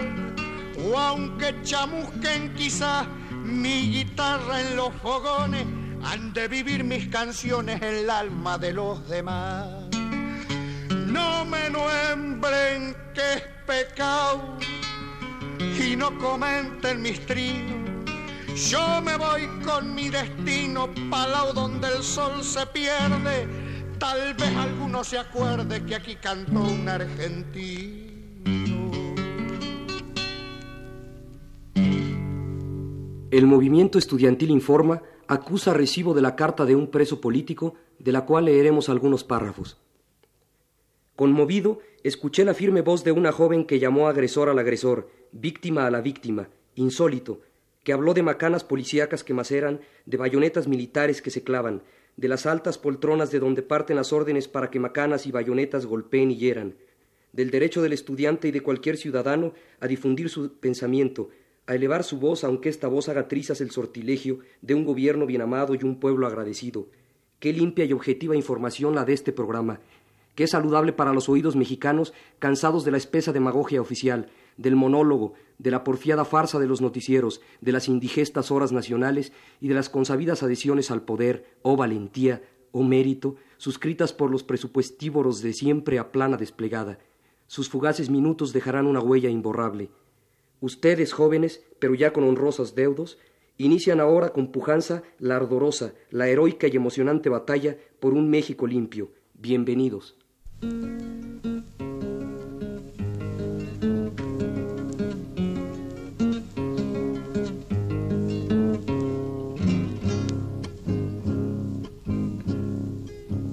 o 0.86 0.98
aunque 0.98 1.56
chamusquen 1.63 2.54
quizás 2.54 3.08
mi 3.45 3.91
guitarra 3.91 4.62
en 4.62 4.75
los 4.75 4.93
fogones, 4.95 5.65
han 6.03 6.34
de 6.34 6.47
vivir 6.47 6.84
mis 6.84 7.08
canciones 7.08 7.81
en 7.81 7.95
el 7.95 8.10
alma 8.10 8.58
de 8.58 8.73
los 8.73 9.08
demás. 9.08 9.67
No 10.89 11.45
me 11.45 11.69
nombren 11.69 12.95
que 13.13 13.34
es 13.34 13.43
pecado 13.65 14.58
y 15.60 15.95
no 15.95 16.17
comenten 16.17 17.01
mis 17.01 17.25
trinos. 17.25 17.86
Yo 18.69 19.01
me 19.01 19.17
voy 19.17 19.47
con 19.65 19.93
mi 19.93 20.10
destino 20.10 20.89
palao 21.10 21.53
donde 21.53 21.88
el 21.88 22.03
sol 22.03 22.43
se 22.43 22.65
pierde. 22.67 23.47
Tal 23.99 24.34
vez 24.34 24.55
alguno 24.55 25.03
se 25.03 25.17
acuerde 25.17 25.84
que 25.86 25.95
aquí 25.95 26.15
cantó 26.15 26.60
un 26.60 26.88
argentino. 26.88 28.05
El 33.36 33.48
movimiento 33.48 33.98
estudiantil 34.00 34.50
Informa 34.50 35.02
acusa 35.28 35.74
recibo 35.74 36.13
de 36.13 36.21
la 36.21 36.38
carta 36.38 36.63
de 36.63 36.74
un 36.74 36.88
preso 36.88 37.19
político, 37.19 37.74
de 38.00 38.13
la 38.13 38.26
cual 38.26 38.45
leeremos 38.45 38.88
algunos 38.88 39.26
párrafos. 39.26 39.78
Conmovido, 41.17 41.80
escuché 42.06 42.45
la 42.45 42.54
firme 42.54 42.80
voz 42.80 43.04
de 43.04 43.12
una 43.12 43.34
joven 43.34 43.65
que 43.65 43.78
llamó 43.78 44.08
agresor 44.08 44.48
al 44.48 44.58
agresor, 44.58 45.10
víctima 45.34 45.86
a 45.86 45.91
la 45.91 46.00
víctima, 46.00 46.48
insólito, 46.76 47.41
que 47.84 47.91
habló 47.91 48.13
de 48.13 48.24
macanas 48.24 48.63
policíacas 48.63 49.26
que 49.26 49.34
maceran, 49.34 49.82
de 50.06 50.15
bayonetas 50.15 50.69
militares 50.69 51.21
que 51.21 51.30
se 51.30 51.43
clavan, 51.43 51.84
de 52.15 52.30
las 52.30 52.45
altas 52.45 52.78
poltronas 52.78 53.32
de 53.32 53.39
donde 53.39 53.63
parten 53.63 53.98
las 53.98 54.13
órdenes 54.13 54.48
para 54.48 54.71
que 54.71 54.80
macanas 54.80 55.28
y 55.28 55.34
bayonetas 55.34 55.88
golpeen 55.88 56.32
y 56.32 56.38
hieran, 56.38 56.76
del 57.34 57.52
derecho 57.52 57.82
del 57.82 57.91
estudiante 57.91 58.48
y 58.48 58.52
de 58.52 58.62
cualquier 58.62 58.95
ciudadano 58.95 59.52
a 59.82 59.88
difundir 59.88 60.30
su 60.30 60.54
pensamiento, 60.54 61.32
a 61.67 61.75
elevar 61.75 62.04
su 62.04 62.17
voz 62.17 62.43
aunque 62.43 62.69
esta 62.69 62.88
voz 62.88 63.10
haga 63.10 63.28
trizas 63.28 63.62
el 63.62 63.71
sortilegio 63.71 64.39
de 64.62 64.75
un 64.75 64.86
gobierno 64.86 65.25
bien 65.25 65.41
amado 65.41 65.75
y 65.75 65.84
un 65.84 65.99
pueblo 65.99 66.28
agradecido. 66.28 66.88
Qué 67.39 67.54
limpia 67.54 67.86
y 67.86 67.93
objetiva 67.93 68.36
información 68.36 68.95
la 68.95 69.06
de 69.06 69.13
este 69.13 69.32
programa, 69.32 69.80
es 70.43 70.51
saludable 70.51 70.93
para 70.93 71.13
los 71.13 71.30
oídos 71.30 71.56
mexicanos 71.56 72.13
cansados 72.39 72.86
de 72.86 72.91
la 72.91 72.97
espesa 72.97 73.32
demagogia 73.32 73.82
oficial, 73.82 74.28
del 74.58 74.75
monólogo, 74.75 75.34
de 75.58 75.71
la 75.71 75.84
porfiada 75.84 76.25
farsa 76.25 76.60
de 76.60 76.67
los 76.67 76.82
noticieros, 76.82 77.41
de 77.62 77.71
las 77.71 77.88
indigestas 77.88 78.51
horas 78.51 78.71
nacionales 78.71 79.32
y 79.60 79.67
de 79.67 79.75
las 79.75 79.89
consabidas 79.89 80.43
adhesiones 80.43 80.91
al 80.91 81.04
poder, 81.04 81.45
o 81.62 81.73
oh 81.73 81.78
valentía, 81.78 82.43
o 82.71 82.80
oh 82.80 82.84
mérito, 82.84 83.36
suscritas 83.58 84.13
por 84.13 84.30
los 84.30 84.43
presupuestívoros 84.43 85.41
de 85.41 85.54
siempre 85.54 85.99
a 85.99 86.12
plana 86.12 86.38
desplegada. 86.38 86.99
Sus 87.47 87.69
fugaces 87.69 88.10
minutos 88.10 88.54
dejarán 88.54 88.88
una 88.88 88.99
huella 88.99 89.30
imborrable. 89.30 89.89
Ustedes, 90.65 91.13
jóvenes, 91.13 91.63
pero 91.78 91.93
ya 91.93 92.12
con 92.12 92.23
honrosos 92.23 92.73
deudos, 92.73 93.19
inician 93.60 93.99
ahora 93.99 94.30
con 94.30 94.51
pujanza 94.51 95.04
la 95.19 95.36
ardorosa, 95.36 95.93
la 96.10 96.28
heroica 96.28 96.65
y 96.65 96.75
emocionante 96.75 97.30
batalla 97.30 97.78
por 97.99 98.15
un 98.15 98.32
México 98.32 98.65
limpio. 98.65 99.12
Bienvenidos. 99.36 100.17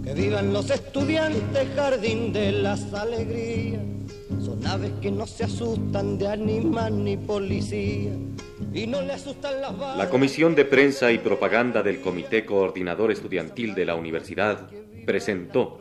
Que 0.02 0.14
vivan 0.14 0.54
los 0.54 0.70
estudiantes, 0.70 1.68
jardín 1.76 2.32
de 2.32 2.52
las 2.52 2.94
alegrías 2.94 3.91
aves 4.72 4.92
que 5.02 5.10
no 5.10 5.26
se 5.26 5.44
asustan 5.44 6.16
de 6.16 6.28
animal 6.28 7.04
ni 7.04 7.18
policía. 7.18 8.12
Y 8.72 8.86
no 8.86 9.02
le 9.02 9.12
asustan 9.12 9.60
las 9.60 9.76
balas. 9.76 9.98
La 9.98 10.08
Comisión 10.08 10.54
de 10.54 10.64
Prensa 10.64 11.12
y 11.12 11.18
Propaganda 11.18 11.82
del 11.82 12.00
Comité 12.00 12.46
Coordinador 12.46 13.12
Estudiantil 13.12 13.74
de 13.74 13.84
la 13.84 13.94
Universidad 13.96 14.70
presentó 15.04 15.78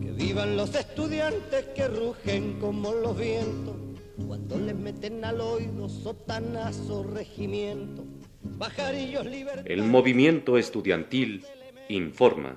Que 0.00 0.12
vivan 0.12 0.56
los 0.56 0.72
estudiantes 0.76 1.64
que 1.74 1.88
rugen 1.88 2.60
como 2.60 2.92
los 2.92 3.18
vientos 3.18 3.74
cuando 4.24 4.56
les 4.58 4.76
meten 4.76 5.24
al 5.24 5.40
oído 5.40 5.88
sotanazo 5.88 7.02
regimiento. 7.02 8.04
Bajarillos 8.42 9.26
libertad. 9.26 9.64
El 9.66 9.82
movimiento 9.82 10.58
estudiantil 10.58 11.44
informa. 11.88 12.56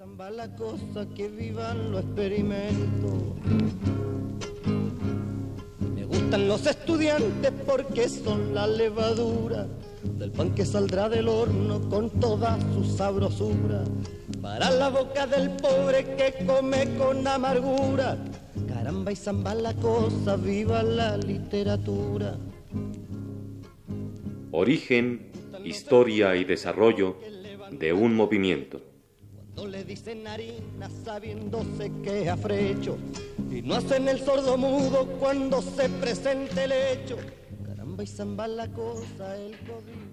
Zamba 0.00 0.30
la 0.30 0.48
cosa 0.56 1.06
que 1.14 1.28
vivan 1.28 1.92
los 1.92 2.02
experimentos. 2.02 3.12
Me 5.94 6.06
gustan 6.06 6.48
los 6.48 6.66
estudiantes 6.66 7.52
porque 7.66 8.08
son 8.08 8.54
la 8.54 8.66
levadura 8.66 9.66
del 10.02 10.30
pan 10.30 10.54
que 10.54 10.64
saldrá 10.64 11.10
del 11.10 11.28
horno 11.28 11.86
con 11.90 12.08
toda 12.18 12.58
su 12.72 12.82
sabrosura. 12.96 13.84
Para 14.40 14.70
la 14.70 14.88
boca 14.88 15.26
del 15.26 15.50
pobre 15.50 16.16
que 16.16 16.46
come 16.46 16.96
con 16.96 17.26
amargura. 17.26 18.16
Caramba 18.68 19.12
y 19.12 19.16
zamba 19.16 19.54
la 19.54 19.74
cosa, 19.74 20.36
viva 20.36 20.82
la 20.82 21.18
literatura. 21.18 22.38
Origen, 24.50 25.30
historia 25.62 26.36
y 26.36 26.44
desarrollo 26.44 27.18
de 27.70 27.92
un 27.92 28.16
movimiento. 28.16 28.89
No 29.60 29.66
le 29.66 29.84
dicen 29.84 30.26
harina 30.26 30.88
sabiéndose 31.04 31.92
que 32.02 32.22
es 32.22 32.28
afrecho 32.28 32.96
y 33.50 33.60
no 33.60 33.74
hacen 33.74 34.08
el 34.08 34.18
sordo 34.18 34.56
mudo 34.56 35.06
cuando 35.18 35.60
se 35.60 35.86
presente 35.90 36.64
el 36.64 36.72
hecho. 36.72 37.18
Caramba 37.66 38.02
y 38.02 38.06
zamba 38.06 38.48
la 38.48 38.66
cosa, 38.68 39.36
el 39.36 39.58
código. 39.58 40.09